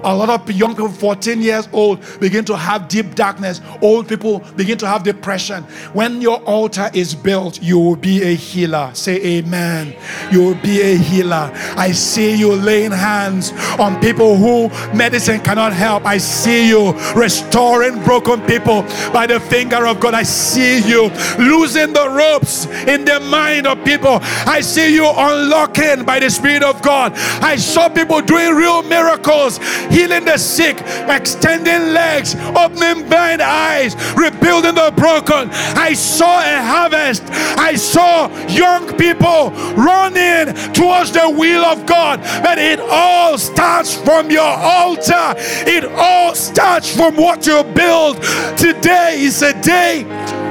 [0.05, 3.61] A lot of young people, 14 years old, begin to have deep darkness.
[3.83, 5.65] Old people begin to have depression.
[5.93, 8.91] When your altar is built, you will be a healer.
[8.95, 9.95] Say amen.
[10.31, 11.51] You will be a healer.
[11.77, 16.07] I see you laying hands on people who medicine cannot help.
[16.07, 18.83] I see you restoring broken people
[19.13, 20.15] by the finger of God.
[20.15, 24.19] I see you losing the ropes in the mind of people.
[24.23, 27.13] I see you unlocking by the Spirit of God.
[27.43, 29.59] I saw people doing real miracles
[29.91, 35.51] healing the sick, extending legs, opening blind eyes, rebuilding the broken.
[35.77, 37.23] I saw a harvest.
[37.59, 42.21] I saw young people running towards the will of God.
[42.43, 48.23] But it all starts from your altar, it all starts from what you build.
[48.57, 50.05] Today is a day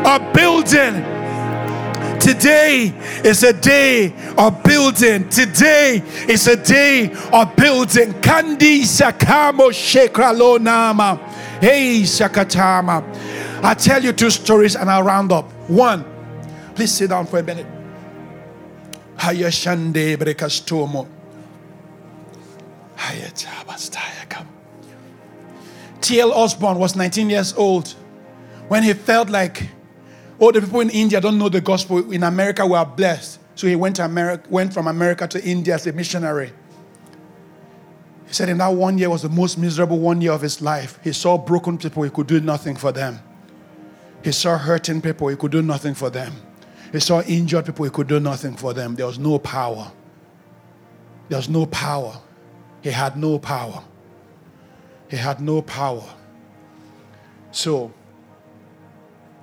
[0.05, 1.16] of building.
[2.27, 5.29] Today is a day of building.
[5.29, 8.11] Today is a day of building.
[8.19, 11.15] Kandi sakamo shekralo nama.
[11.61, 13.01] Hey sakatama.
[13.63, 15.49] I'll tell you two stories and I'll round up.
[15.69, 16.03] One,
[16.75, 17.65] please sit down for a minute.
[19.15, 21.07] Hayashande brekastomo.
[26.01, 26.33] T.L.
[26.33, 27.95] Osborn was 19 years old
[28.67, 29.69] when he felt like
[30.39, 32.11] Oh, the people in India don't know the gospel.
[32.11, 33.39] In America, we are blessed.
[33.55, 36.53] So he went, to America, went from America to India as a missionary.
[38.27, 40.99] He said in that one year was the most miserable one year of his life.
[41.03, 43.19] He saw broken people, he could do nothing for them.
[44.23, 46.33] He saw hurting people, he could do nothing for them.
[46.91, 48.95] He saw injured people, he could do nothing for them.
[48.95, 49.91] There was no power.
[51.29, 52.17] There was no power.
[52.81, 53.83] He had no power.
[55.09, 56.03] He had no power.
[57.51, 57.93] So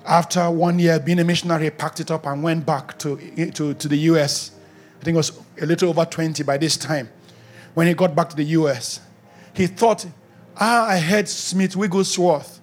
[0.04, 3.16] after one year being a missionary, packed it up and went back to,
[3.52, 4.52] to, to the US.
[5.00, 7.08] I think it was a little over 20 by this time.
[7.74, 9.00] When he got back to the US,
[9.54, 10.06] he thought,
[10.58, 12.60] ah, I heard Smith Wigglesworth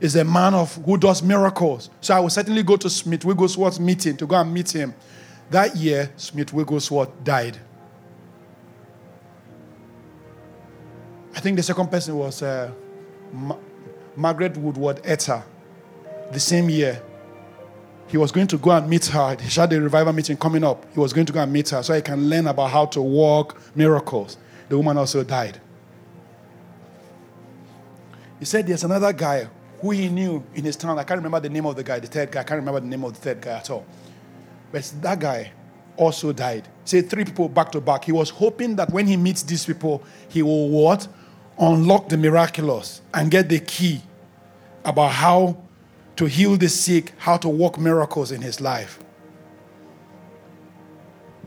[0.00, 1.90] is a man of who does miracles.
[2.00, 4.94] So I will certainly go to Smith Wigglesworth's meeting to go and meet him.
[5.50, 7.58] That year, Smith Wigglesworth died.
[11.34, 12.72] I think the second person was uh,
[13.32, 13.56] Ma-
[14.16, 15.42] Margaret Woodward Etter
[16.32, 17.02] the same year,
[18.08, 19.36] he was going to go and meet her.
[19.40, 20.84] He had a revival meeting coming up.
[20.92, 23.00] He was going to go and meet her so he can learn about how to
[23.00, 24.36] walk miracles.
[24.68, 25.60] The woman also died.
[28.40, 29.48] He said there's another guy
[29.80, 30.98] who he knew in his town.
[30.98, 32.40] I can't remember the name of the guy, the third guy.
[32.40, 33.86] I can't remember the name of the third guy at all.
[34.72, 35.52] But that guy
[35.96, 36.66] also died.
[36.84, 38.04] Say three people back to back.
[38.04, 41.06] He was hoping that when he meets these people, he will what?
[41.58, 44.00] Unlock the miraculous and get the key
[44.84, 45.62] about how
[46.20, 48.98] to heal the sick, how to work miracles in his life.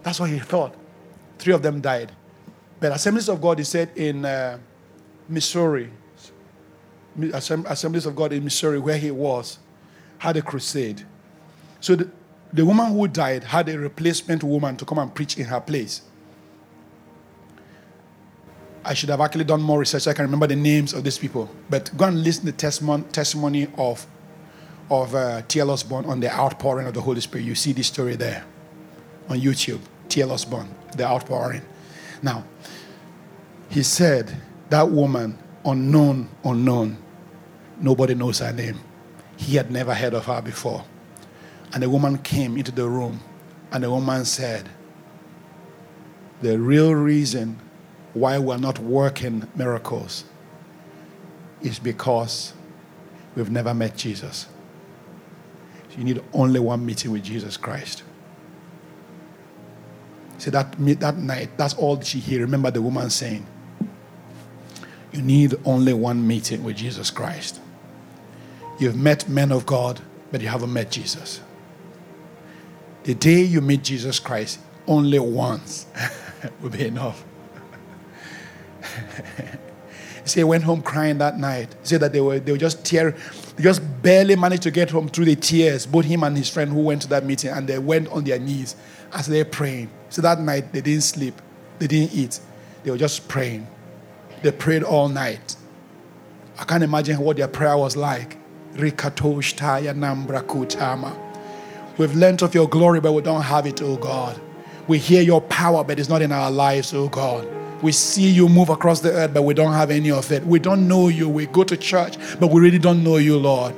[0.01, 0.73] That's what he thought.
[1.37, 2.11] Three of them died.
[2.79, 4.57] But Assemblies of God, he said in uh,
[5.29, 5.91] Missouri,
[7.33, 9.59] Assemblies of God in Missouri, where he was,
[10.17, 11.05] had a crusade.
[11.79, 12.09] So the,
[12.51, 16.01] the woman who died had a replacement woman to come and preach in her place.
[18.83, 21.19] I should have actually done more research so I can remember the names of these
[21.19, 21.47] people.
[21.69, 24.07] But go and listen to the testimony of,
[24.89, 25.71] of uh, T.L.
[25.71, 27.45] Osborn on the outpouring of the Holy Spirit.
[27.45, 28.45] You see this story there
[29.29, 29.79] on YouTube.
[30.09, 30.31] T.L.
[30.31, 31.61] Osborn, the outpouring.
[32.21, 32.43] Now,
[33.69, 34.35] he said
[34.69, 36.97] that woman, unknown, unknown,
[37.79, 38.79] nobody knows her name.
[39.37, 40.85] He had never heard of her before.
[41.73, 43.19] And the woman came into the room,
[43.71, 44.69] and the woman said,
[46.41, 47.59] The real reason
[48.13, 50.25] why we're not working miracles
[51.61, 52.53] is because
[53.35, 54.47] we've never met Jesus.
[55.97, 58.03] You need only one meeting with Jesus Christ.
[60.37, 62.41] See, that, that night, that's all she hear.
[62.41, 63.45] Remember the woman saying,
[65.11, 67.61] You need only one meeting with Jesus Christ.
[68.79, 70.01] You've met men of God,
[70.31, 71.41] but you haven't met Jesus.
[73.03, 75.85] The day you meet Jesus Christ, only once
[76.61, 77.23] will be enough.
[80.23, 81.75] he said, went home crying that night.
[81.81, 83.11] He said that they were, they were just tear,
[83.55, 86.71] they just barely managed to get home through the tears, both him and his friend
[86.71, 88.75] who went to that meeting, and they went on their knees
[89.13, 89.89] as they're praying.
[90.09, 91.41] So that night they didn't sleep,
[91.79, 92.39] they didn't eat,
[92.83, 93.67] they were just praying.
[94.41, 95.55] They prayed all night.
[96.59, 98.37] I can't imagine what their prayer was like.
[101.97, 104.41] We've learned of your glory, but we don't have it, oh God.
[104.87, 107.47] We hear your power, but it's not in our lives, oh God.
[107.83, 110.45] We see you move across the earth, but we don't have any of it.
[110.45, 111.27] We don't know you.
[111.27, 113.75] We go to church, but we really don't know you, Lord.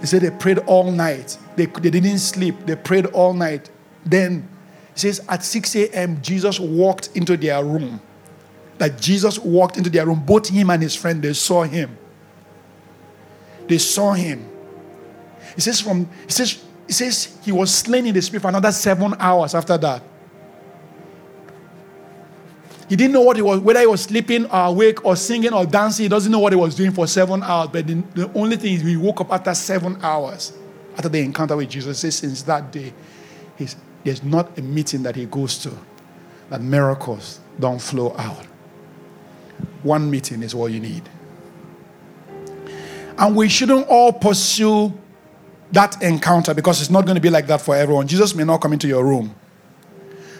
[0.00, 1.38] They said they prayed all night.
[1.54, 2.66] They, they didn't sleep.
[2.66, 3.70] They prayed all night.
[4.04, 4.48] Then
[4.92, 8.00] it says at 6 a.m., Jesus walked into their room.
[8.78, 10.24] That Jesus walked into their room.
[10.26, 11.96] Both him and his friend, they saw him.
[13.68, 14.48] They saw him.
[15.54, 18.72] He says from he says, he says he was slain in the spirit for another
[18.72, 20.02] seven hours after that.
[22.90, 25.64] He didn't know what he was, whether he was sleeping or awake or singing or
[25.64, 26.02] dancing.
[26.02, 27.68] He doesn't know what he was doing for seven hours.
[27.72, 30.52] But the, the only thing is, he woke up after seven hours
[30.96, 32.02] after the encounter with Jesus.
[32.02, 32.92] He since that day,
[34.02, 35.70] there's not a meeting that he goes to
[36.48, 38.44] that miracles don't flow out.
[39.84, 41.08] One meeting is all you need.
[43.18, 44.92] And we shouldn't all pursue
[45.70, 48.08] that encounter because it's not going to be like that for everyone.
[48.08, 49.32] Jesus may not come into your room,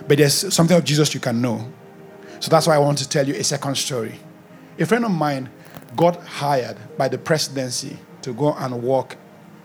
[0.08, 1.70] but there's something of Jesus you can know.
[2.40, 4.18] So that's why I want to tell you a second story.
[4.78, 5.50] A friend of mine
[5.94, 9.16] got hired by the presidency to go and work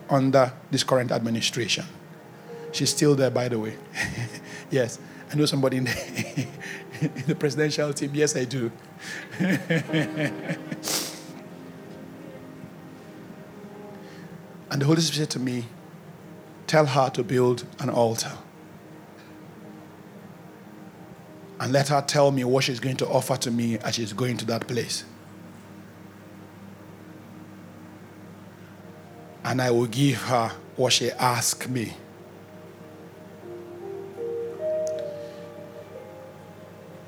[0.10, 1.86] under this current administration.
[2.74, 3.76] She's still there, by the way.
[4.72, 5.00] yes,
[5.32, 6.48] I know somebody in the,
[7.02, 8.12] in the presidential team.
[8.14, 8.72] Yes, I do.
[9.40, 10.42] and
[14.72, 15.66] the Holy Spirit said to me,
[16.68, 18.32] Tell her to build an altar.
[21.60, 24.38] And let her tell me what she's going to offer to me as she's going
[24.38, 25.06] to that place.
[29.44, 31.94] And I will give her what she asks me.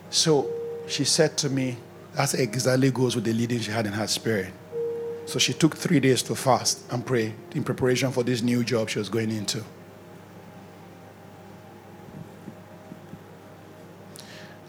[0.10, 0.50] So
[0.88, 1.78] she said to me,
[2.14, 4.54] that exactly goes with the leading she had in her spirit.
[5.26, 8.90] So she took three days to fast and pray in preparation for this new job
[8.90, 9.64] she was going into.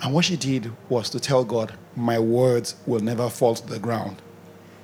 [0.09, 3.79] And what she did was to tell God, My words will never fall to the
[3.79, 4.23] ground.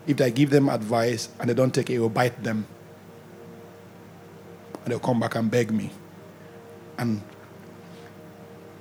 [0.07, 2.67] If I give them advice and they don't take it, it will bite them.
[4.83, 5.89] And they'll come back and beg me.
[6.99, 7.23] And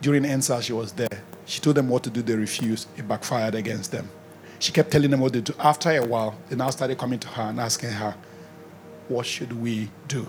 [0.01, 1.23] during EndSARS, she was there.
[1.45, 2.89] She told them what to do, they refused.
[2.97, 4.09] It backfired against them.
[4.59, 5.53] She kept telling them what to do.
[5.59, 8.17] After a while, they now started coming to her and asking her,
[9.07, 10.27] What should we do?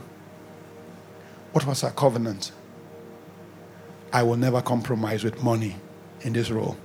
[1.50, 2.52] What was her covenant?
[4.12, 5.74] I will never compromise with money
[6.24, 6.76] in this role.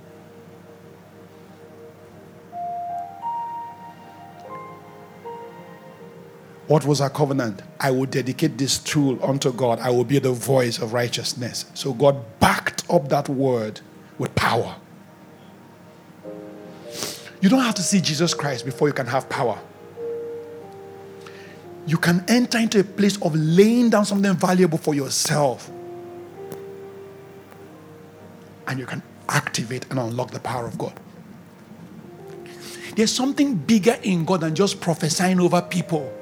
[6.66, 7.62] What was our covenant?
[7.80, 9.80] I will dedicate this tool unto God.
[9.80, 11.64] I will be the voice of righteousness.
[11.74, 13.80] So God backed up that word
[14.18, 14.76] with power.
[17.40, 19.58] You don't have to see Jesus Christ before you can have power.
[21.86, 25.68] You can enter into a place of laying down something valuable for yourself.
[28.68, 30.98] And you can activate and unlock the power of God.
[32.96, 36.12] There's something bigger in God than just prophesying over people.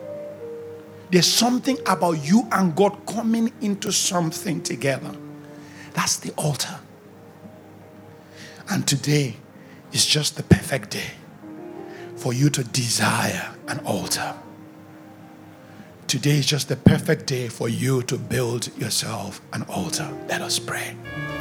[1.11, 5.15] There's something about you and God coming into something together
[5.95, 6.79] That's the altar.
[8.71, 9.37] And today
[9.93, 11.13] is just the perfect day
[12.17, 14.35] for you to desire an altar.
[16.09, 20.11] Today is just the perfect day for you to build yourself an altar.
[20.27, 20.97] Let us pray.